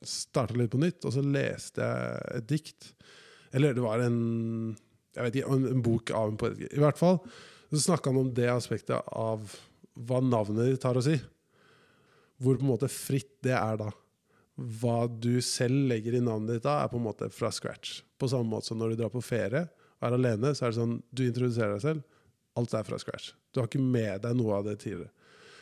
starta 0.05 0.55
litt 0.57 0.71
på 0.71 0.79
nytt. 0.81 1.01
Og 1.01 1.15
så 1.15 1.23
leste 1.25 1.81
jeg 1.81 2.37
et 2.37 2.47
dikt. 2.51 2.91
Eller 3.57 3.73
det 3.75 3.83
var 3.83 4.05
en 4.05 4.19
jeg 5.15 5.23
vet 5.23 5.37
ikke, 5.39 5.51
en, 5.55 5.67
en 5.71 5.83
bok 5.83 6.11
av 6.15 6.31
en 6.31 6.39
poet. 6.39 6.61
I 6.69 6.81
hvert 6.83 6.99
fall 6.99 7.19
så 7.71 7.81
snakka 7.81 8.11
han 8.11 8.21
om 8.21 8.33
det 8.35 8.49
aspektet 8.51 9.13
av 9.15 9.55
hva 9.95 10.19
navnet 10.23 10.73
ditt 10.73 10.85
har 10.85 10.97
å 10.99 11.03
si. 11.03 11.15
Hvor 12.41 12.57
på 12.57 12.65
en 12.65 12.73
måte 12.73 12.91
fritt 12.91 13.31
det 13.45 13.55
er 13.55 13.79
da. 13.79 13.91
Hva 14.55 15.05
du 15.07 15.41
selv 15.43 15.89
legger 15.89 16.17
i 16.17 16.23
navnet 16.23 16.57
ditt 16.57 16.67
da, 16.67 16.81
er 16.83 16.91
på 16.91 16.99
en 16.99 17.07
måte 17.07 17.29
fra 17.33 17.51
scratch. 17.51 18.01
På 18.19 18.29
samme 18.31 18.47
måte 18.51 18.71
som 18.71 18.79
når 18.79 18.93
du 18.93 19.01
drar 19.03 19.13
på 19.13 19.23
ferie 19.23 19.65
og 19.65 20.07
er 20.07 20.15
alene, 20.17 20.53
så 20.55 20.65
er 20.65 20.73
det 20.73 20.79
sånn 20.79 20.95
du 21.11 21.25
introduserer 21.25 21.75
deg 21.75 21.83
selv. 21.83 22.05
Alt 22.55 22.75
er 22.77 22.87
fra 22.87 22.99
scratch. 22.99 23.33
Du 23.51 23.59
har 23.61 23.67
ikke 23.67 23.83
med 23.83 24.23
deg 24.23 24.35
noe 24.39 24.59
av 24.59 24.67
det 24.67 24.77
tidligere. 24.83 25.11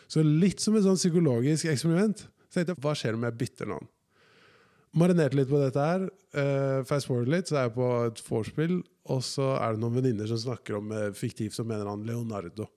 Så 0.10 0.22
litt 0.22 0.62
som 0.62 0.76
et 0.78 0.86
sånn 0.86 1.00
psykologisk 1.00 1.70
eksperiment. 1.72 2.26
Så 2.50 2.60
tenkte 2.60 2.76
jeg, 2.76 2.84
hva 2.86 2.94
skjer 2.98 3.18
om 3.18 3.26
jeg 3.26 3.38
bytter 3.40 3.70
navn? 3.72 3.90
Marinerte 4.94 5.40
litt 5.40 5.50
på 5.50 5.58
dette 5.58 5.82
her. 5.82 6.06
Uh, 6.38 6.86
fast 6.86 7.10
forward 7.10 7.32
litt, 7.34 7.50
så 7.50 7.58
er 7.58 7.68
jeg 7.68 7.76
på 7.80 7.88
et 8.06 8.22
vorspiel, 8.28 8.76
og 9.10 9.24
så 9.26 9.56
er 9.58 9.74
det 9.74 9.82
noen 9.82 9.98
venninner 9.98 10.30
som 10.30 10.42
snakker 10.44 10.78
om 10.78 10.94
uh, 10.94 11.08
fiktivt 11.18 11.58
som 11.58 11.72
eller 11.72 11.90
annen 11.90 12.06
Leonardo. 12.10 12.68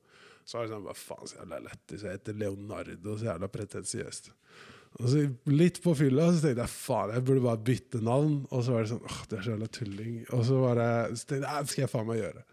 Så 0.47 0.61
er 0.61 0.67
det 0.67 0.77
sånn, 0.77 0.87
hva 0.87 0.95
faen, 0.95 1.27
så 1.27 1.41
jævla 1.41 1.59
lættis, 1.65 2.05
jeg 2.07 2.19
heter 2.21 2.37
Leonardo, 2.39 3.17
så 3.19 3.33
jævla 3.33 3.49
pretensiøst. 3.51 4.31
Og 4.97 5.11
så 5.13 5.25
litt 5.51 5.81
på 5.85 5.93
fylla 5.99 6.31
så 6.31 6.41
tenkte 6.45 6.63
jeg 6.63 6.73
faen, 6.73 7.13
jeg 7.17 7.25
burde 7.27 7.45
bare 7.45 7.63
bytte 7.67 8.01
navn. 8.05 8.39
Og 8.49 8.63
så 8.65 8.73
var 8.73 8.85
det 8.85 8.93
sånn, 8.95 9.03
åh, 9.05 9.21
det 9.29 9.39
er 9.39 9.45
så 9.45 9.53
jævla 9.53 9.69
tulling. 9.75 10.15
Og 10.31 10.45
så, 10.49 10.61
bare, 10.63 10.89
så 11.13 11.29
tenkte 11.29 11.51
jeg, 11.51 11.67
det 11.67 11.73
skal 11.75 11.85
jeg 11.85 11.93
faen 11.93 12.09
meg 12.09 12.21
gjøre. 12.23 12.45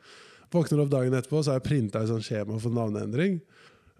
Våkner 0.53 0.83
opp 0.83 0.91
dagen 0.91 1.17
etterpå, 1.17 1.39
så 1.39 1.53
har 1.53 1.61
jeg 1.61 1.67
printa 1.69 2.01
et 2.03 2.11
sånt 2.11 2.25
skjema 2.27 2.59
for 2.61 2.75
navneendring. 2.75 3.39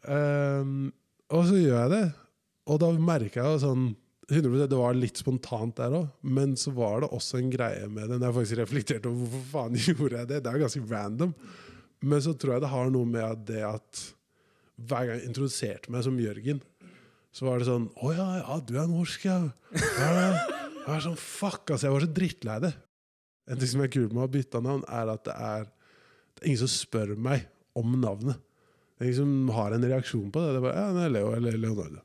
Um, 0.04 0.92
og 1.34 1.48
så 1.48 1.60
gjør 1.62 1.78
jeg 1.78 1.94
det. 1.94 2.04
Og 2.74 2.80
da 2.84 2.90
merka 2.98 3.40
jeg 3.40 3.56
jo 3.56 3.62
sånn 3.64 3.92
100% 4.32 4.70
Det 4.72 4.78
var 4.80 4.96
litt 4.96 5.20
spontant 5.20 5.76
der 5.76 5.94
òg, 5.98 6.06
men 6.24 6.54
så 6.60 6.72
var 6.76 7.04
det 7.04 7.10
også 7.16 7.42
en 7.42 7.50
greie 7.52 7.90
med 7.92 8.08
det. 8.08 8.18
Når 8.18 8.30
jeg 8.30 8.38
faktisk 8.38 8.60
reflekterte 8.62 9.12
over 9.12 9.28
hvorfor 9.28 9.50
faen 9.52 9.80
gjorde 9.84 10.20
jeg 10.20 10.30
det. 10.32 10.42
Det 10.42 10.52
er 10.52 10.58
jo 10.58 10.66
ganske 10.66 10.84
random. 10.92 11.34
Men 12.04 12.22
så 12.24 12.34
tror 12.36 12.58
jeg 12.58 12.66
det 12.66 12.74
har 12.74 12.92
noe 12.92 13.08
med 13.08 13.46
det 13.48 13.64
at 13.64 14.04
hver 14.84 15.08
gang 15.08 15.20
jeg 15.20 15.30
introduserte 15.30 15.92
meg 15.94 16.04
som 16.06 16.20
Jørgen, 16.20 16.60
så 17.34 17.48
var 17.48 17.62
det 17.62 17.68
sånn 17.70 17.86
Å 18.04 18.10
ja, 18.14 18.26
ja, 18.42 18.58
du 18.62 18.74
er 18.78 18.90
norsk, 18.90 19.26
ja. 19.26 19.38
ja. 19.74 20.10
Jeg 20.84 20.90
var 20.90 21.06
sånn, 21.06 21.20
Fuck, 21.20 21.72
altså. 21.72 21.88
Jeg 21.88 21.96
var 21.96 22.04
så 22.04 22.16
drittlei 22.20 22.58
det. 22.66 22.74
En 23.50 23.60
ting 23.60 23.72
som 23.72 23.84
er 23.84 23.92
kult 23.94 24.14
med 24.16 24.26
å 24.26 24.32
bytte 24.32 24.62
navn, 24.64 24.84
er 24.92 25.12
at 25.14 25.24
det 25.28 25.36
er, 25.36 25.70
det 26.36 26.44
er 26.44 26.52
ingen 26.52 26.64
som 26.66 26.72
spør 26.72 27.16
meg 27.16 27.48
om 27.80 27.96
navnet. 28.02 28.42
Det 28.94 29.06
er 29.06 29.10
ingen 29.10 29.22
som 29.22 29.56
har 29.56 29.76
en 29.76 29.88
reaksjon 29.90 30.30
på 30.34 30.44
det. 30.44 30.52
Det 30.54 30.60
er 30.60 30.66
bare, 30.68 30.84
ja, 30.84 30.94
det 30.98 31.06
er 31.08 31.16
Leo 31.16 31.32
eller 31.38 31.58
Leonardo. 31.60 32.04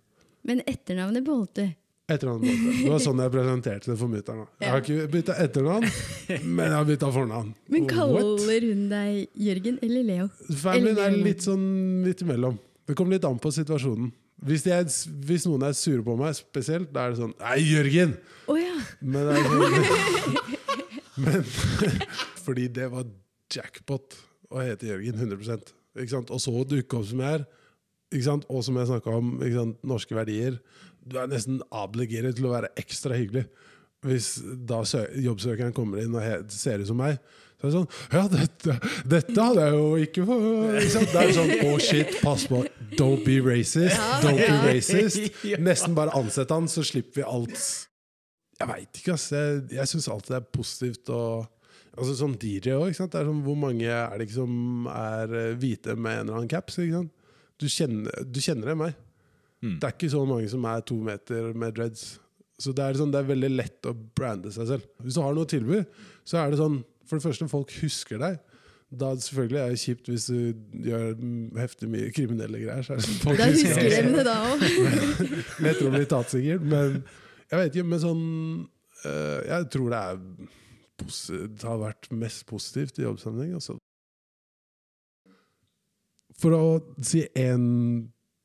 Men 0.48 0.62
etternavnet 0.70 1.26
beholdt 1.26 1.58
du. 1.58 1.66
Etternavn 2.08 2.44
jeg. 2.48 2.60
Det 2.86 2.88
var 2.88 3.02
sånn 3.04 3.18
jeg 3.20 3.32
presenterte 3.34 3.90
det 3.90 3.96
for 4.00 4.08
mutter'n. 4.08 4.46
Jeg 4.62 4.72
har 4.72 4.80
ikke 4.80 5.08
bytta 5.12 5.34
etternavn, 5.44 5.84
men 6.56 6.62
jeg 6.64 6.76
har 6.78 6.86
bytta 6.88 7.10
fornavn. 7.12 7.50
Men 7.74 7.88
kaller 7.90 8.64
hun 8.64 8.86
deg 8.88 9.42
Jørgen 9.48 9.76
eller 9.84 10.06
Leo? 10.08 10.28
Familien 10.62 11.02
er 11.04 11.18
litt 11.26 11.44
sånn 11.44 11.66
midt 12.06 12.24
imellom. 12.24 12.56
Det 12.88 12.96
kommer 12.96 13.18
litt 13.18 13.26
an 13.28 13.36
på 13.42 13.52
situasjonen. 13.52 14.08
Hvis, 14.48 14.64
de 14.64 14.72
er, 14.72 14.88
hvis 15.28 15.44
noen 15.50 15.66
er 15.66 15.76
sure 15.76 16.00
på 16.06 16.14
meg 16.16 16.36
spesielt, 16.38 16.88
da 16.94 17.04
er 17.04 17.12
det 17.12 17.20
sånn 17.20 17.34
Nei, 17.42 17.58
Jørgen! 17.66 18.14
Oh, 18.46 18.56
ja! 18.56 18.76
Men, 19.02 19.28
det 19.28 19.34
er 19.34 19.48
sånn, 19.50 20.38
men 21.26 21.48
Fordi 22.46 22.68
det 22.72 22.86
var 22.94 23.08
jackpot 23.52 24.16
å 24.48 24.62
hete 24.64 24.88
Jørgen 24.94 25.18
100 25.26 25.74
ikke 25.98 26.12
sant? 26.12 26.30
Og 26.32 26.40
så 26.40 26.54
dukke 26.70 27.00
opp 27.00 27.08
som 27.10 27.20
jeg 27.24 27.40
er, 27.40 27.48
ikke 28.14 28.28
sant? 28.30 28.46
og 28.48 28.62
som 28.64 28.78
jeg 28.78 28.88
snakka 28.88 29.16
om, 29.18 29.32
ikke 29.42 29.58
sant? 29.58 29.80
norske 29.90 30.16
verdier. 30.16 30.60
Du 31.08 31.18
er 31.20 31.28
nesten 31.30 31.62
obligert 31.74 32.36
til 32.38 32.48
å 32.48 32.54
være 32.54 32.72
ekstra 32.80 33.16
hyggelig. 33.18 33.46
Hvis 34.06 34.36
da 34.68 34.84
jobbsøkeren 35.18 35.74
kommer 35.74 36.04
inn 36.04 36.14
og 36.14 36.52
ser 36.54 36.84
ut 36.84 36.90
som 36.90 37.00
meg, 37.00 37.18
så 37.58 37.66
er 37.66 37.72
det 37.72 37.74
sånn 37.74 37.88
Ja, 38.14 38.20
dette, 38.30 38.74
dette 39.10 39.44
hadde 39.48 39.64
jeg 39.64 39.74
jo 39.74 39.86
ikke 40.04 40.26
for? 40.28 40.44
Det 40.78 41.22
er 41.24 41.32
sånn 41.34 41.52
Oh 41.66 41.80
shit, 41.82 42.14
pass 42.22 42.46
på. 42.46 42.62
Don't 42.94 43.24
be 43.26 43.40
racist. 43.42 43.98
Don't 44.22 44.38
be 44.38 44.60
racist. 44.62 45.42
Nesten 45.66 45.96
bare 45.98 46.14
ansett 46.14 46.54
han, 46.54 46.70
så 46.70 46.86
slipper 46.86 47.24
vi 47.24 47.26
alt. 47.26 47.58
Jeg 48.58 48.70
veit 48.70 49.00
ikke, 49.02 49.16
ass. 49.16 49.28
Jeg, 49.34 49.64
jeg 49.74 49.90
syns 49.90 50.06
alltid 50.12 50.36
det 50.36 50.42
er 50.42 50.50
positivt 50.54 51.14
å 51.14 51.22
Altså 51.98 52.14
Som 52.14 52.36
DJ 52.38 52.76
òg. 52.78 52.92
Sånn, 52.94 53.40
hvor 53.42 53.56
mange 53.58 53.88
er 53.90 54.12
det 54.14 54.28
ikke 54.28 54.36
som 54.36 54.86
er 54.92 55.32
eh, 55.34 55.54
hvite 55.58 55.96
med 55.98 56.20
en 56.20 56.28
eller 56.28 56.36
annen 56.36 56.50
caps? 56.52 56.78
Du, 56.78 57.66
kjenner, 57.66 58.22
du 58.22 58.38
kjenner 58.38 58.70
det 58.70 58.76
meg. 58.78 59.00
Mm. 59.62 59.78
Det 59.80 59.88
er 59.88 59.94
ikke 59.96 60.10
så 60.12 60.24
mange 60.28 60.48
som 60.52 60.66
er 60.70 60.84
to 60.86 60.96
meter 61.02 61.52
med 61.58 61.74
dreads. 61.78 62.18
Så 62.58 62.72
det 62.74 62.82
er, 62.84 62.98
sånn, 62.98 63.10
det 63.14 63.20
er 63.20 63.28
veldig 63.30 63.50
lett 63.54 63.86
å 63.86 63.94
brande 63.94 64.50
seg 64.54 64.66
selv. 64.70 64.86
Hvis 65.02 65.14
du 65.18 65.22
har 65.22 65.34
noe 65.36 65.46
tilby 65.50 65.82
så 66.26 66.40
er 66.42 66.52
det 66.52 66.58
sånn 66.60 66.80
For 67.08 67.16
det 67.16 67.24
første, 67.24 67.46
folk 67.48 67.70
husker 67.80 68.18
deg. 68.20 68.38
Da 69.00 69.10
selvfølgelig 69.16 69.58
er 69.62 69.70
det 69.72 69.80
kjipt 69.80 70.08
hvis 70.10 70.26
du 70.28 70.88
gjør 70.88 71.06
heftig 71.60 71.88
mye 71.92 72.10
kriminelle 72.12 72.60
greier. 72.60 72.84
Så 72.84 72.92
er 72.94 73.00
det 73.00 73.06
sånn, 73.06 73.20
folk 73.22 73.40
Da 73.40 73.46
husker 73.48 73.72
husker 73.72 73.88
deg. 73.88 74.08
de 74.10 74.16
det 74.18 74.24
da 74.26 74.34
òg. 74.44 74.64
Lettere 75.64 75.88
å 75.88 75.94
bli 75.94 76.08
tatt, 76.10 76.34
sikkert. 76.34 76.66
Men 76.68 76.98
jeg 77.48 77.62
vet 77.62 77.72
ikke. 77.78 77.88
Men 77.88 78.02
sånn 78.04 78.24
eh, 79.08 79.38
Jeg 79.48 79.68
tror 79.72 79.94
det 79.94 80.02
er 80.12 80.22
det 80.98 81.62
har 81.62 81.78
vært 81.78 82.08
mest 82.10 82.42
positivt 82.50 82.98
i 82.98 83.04
jobbsammenheng. 83.06 83.54
Altså. 83.60 83.76
For 86.38 86.54
å 86.56 86.64
si 87.06 87.22
én 87.38 87.64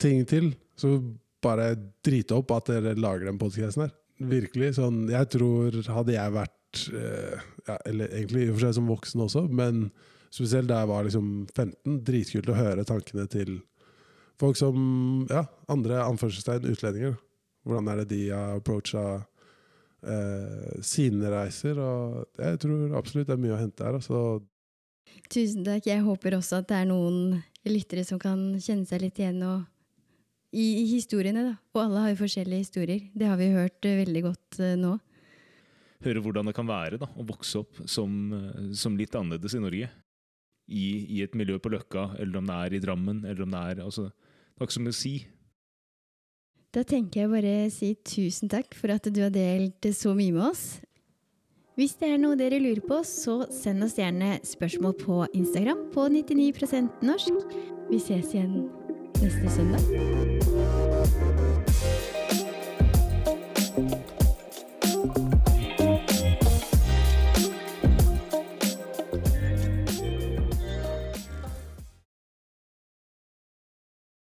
ting 0.02 0.24
til, 0.30 0.52
så 0.80 0.96
bare 1.44 1.74
drite 2.06 2.38
opp 2.38 2.54
at 2.56 2.72
dere 2.72 2.96
lager 3.00 3.28
den 3.30 3.40
podkasten 3.42 3.86
her. 3.86 3.94
Virkelig. 4.24 4.76
sånn, 4.78 5.08
Jeg 5.12 5.30
tror 5.34 5.76
hadde 5.90 6.14
jeg 6.16 6.34
vært 6.36 6.84
eh, 6.94 7.42
ja, 7.68 7.78
Eller 7.90 8.14
egentlig 8.14 8.46
i 8.46 8.52
og 8.52 8.56
for 8.56 8.66
seg 8.68 8.76
som 8.78 8.90
voksen 8.92 9.24
også, 9.26 9.44
men 9.50 9.88
spesielt 10.34 10.70
da 10.70 10.82
jeg 10.82 10.90
var 10.90 11.06
liksom 11.08 11.28
15, 11.52 12.00
dritkult 12.06 12.50
å 12.50 12.58
høre 12.58 12.86
tankene 12.88 13.26
til 13.30 13.58
folk 14.42 14.58
som 14.58 14.78
ja, 15.30 15.46
andre 15.72 16.02
anførselstegn 16.06 16.72
utlendinger. 16.72 17.18
Hvordan 17.64 17.92
er 17.92 18.02
det 18.02 18.10
de 18.12 18.24
har 18.32 18.58
approacha 18.58 19.04
eh, 20.04 20.82
sine 20.84 21.30
reiser? 21.32 21.80
Og 21.80 22.42
jeg 22.42 22.64
tror 22.64 22.98
absolutt 23.00 23.30
det 23.30 23.38
er 23.38 23.44
mye 23.46 23.56
å 23.56 23.62
hente 23.62 23.86
her. 23.86 24.00
Altså. 24.00 24.42
Tusen 25.32 25.64
takk. 25.68 25.86
Jeg 25.88 26.04
håper 26.04 26.40
også 26.40 26.60
at 26.62 26.72
det 26.72 26.82
er 26.82 26.90
noen 26.90 27.38
lyttere 27.70 28.04
som 28.08 28.20
kan 28.20 28.42
kjenne 28.58 28.90
seg 28.90 29.06
litt 29.06 29.22
igjen 29.22 29.40
og, 29.48 29.64
i, 30.54 30.86
historiene. 30.94 31.44
da. 31.50 31.56
Og 31.74 31.82
alle 31.86 32.04
har 32.04 32.14
jo 32.14 32.22
forskjellige 32.22 32.66
historier. 32.68 33.10
Det 33.14 33.28
har 33.28 33.40
vi 33.40 33.52
hørt 33.54 33.86
eh, 33.90 34.00
veldig 34.04 34.24
godt 34.28 34.60
eh, 34.62 34.78
nå. 34.80 34.96
Høre 36.04 36.24
hvordan 36.24 36.50
det 36.50 36.56
kan 36.58 36.68
være 36.68 37.00
da, 37.02 37.08
å 37.08 37.26
vokse 37.28 37.62
opp 37.64 37.84
som, 37.90 38.16
eh, 38.38 38.72
som 38.78 38.98
litt 39.00 39.16
annerledes 39.16 39.58
i 39.58 39.64
Norge. 39.64 39.92
I, 40.64 40.84
I 41.18 41.24
et 41.26 41.36
miljø 41.36 41.58
på 41.60 41.74
Løkka, 41.74 42.14
eller 42.24 42.40
om 42.40 42.48
det 42.48 42.56
er 42.56 42.76
i 42.78 42.82
Drammen, 42.84 43.24
eller 43.26 43.44
om 43.44 43.52
det 43.52 43.64
er 43.74 43.84
altså, 43.84 44.08
Det 44.14 44.62
har 44.62 44.70
ikke 44.70 44.78
så 44.78 44.86
mye 44.86 44.96
å 44.96 45.02
si. 45.02 45.14
Da 46.74 46.82
tenker 46.88 47.22
jeg 47.22 47.30
bare 47.34 47.54
si 47.74 47.92
tusen 48.02 48.50
takk 48.50 48.74
for 48.78 48.94
at 48.94 49.06
du 49.14 49.20
har 49.22 49.34
delt 49.34 49.86
så 49.94 50.16
mye 50.18 50.34
med 50.34 50.48
oss. 50.48 50.66
Hvis 51.78 51.96
det 51.98 52.12
er 52.14 52.22
noe 52.22 52.38
dere 52.38 52.62
lurer 52.62 52.84
på, 52.86 53.00
så 53.06 53.44
send 53.54 53.86
oss 53.86 53.98
gjerne 53.98 54.36
spørsmål 54.46 54.94
på 55.02 55.24
Instagram 55.34 55.88
på 55.94 56.06
99 56.14 56.86
norsk. 57.02 57.58
Vi 57.90 58.02
ses 58.02 58.34
igjen 58.38 58.70
neste 59.24 59.50
søndag. 59.50 60.33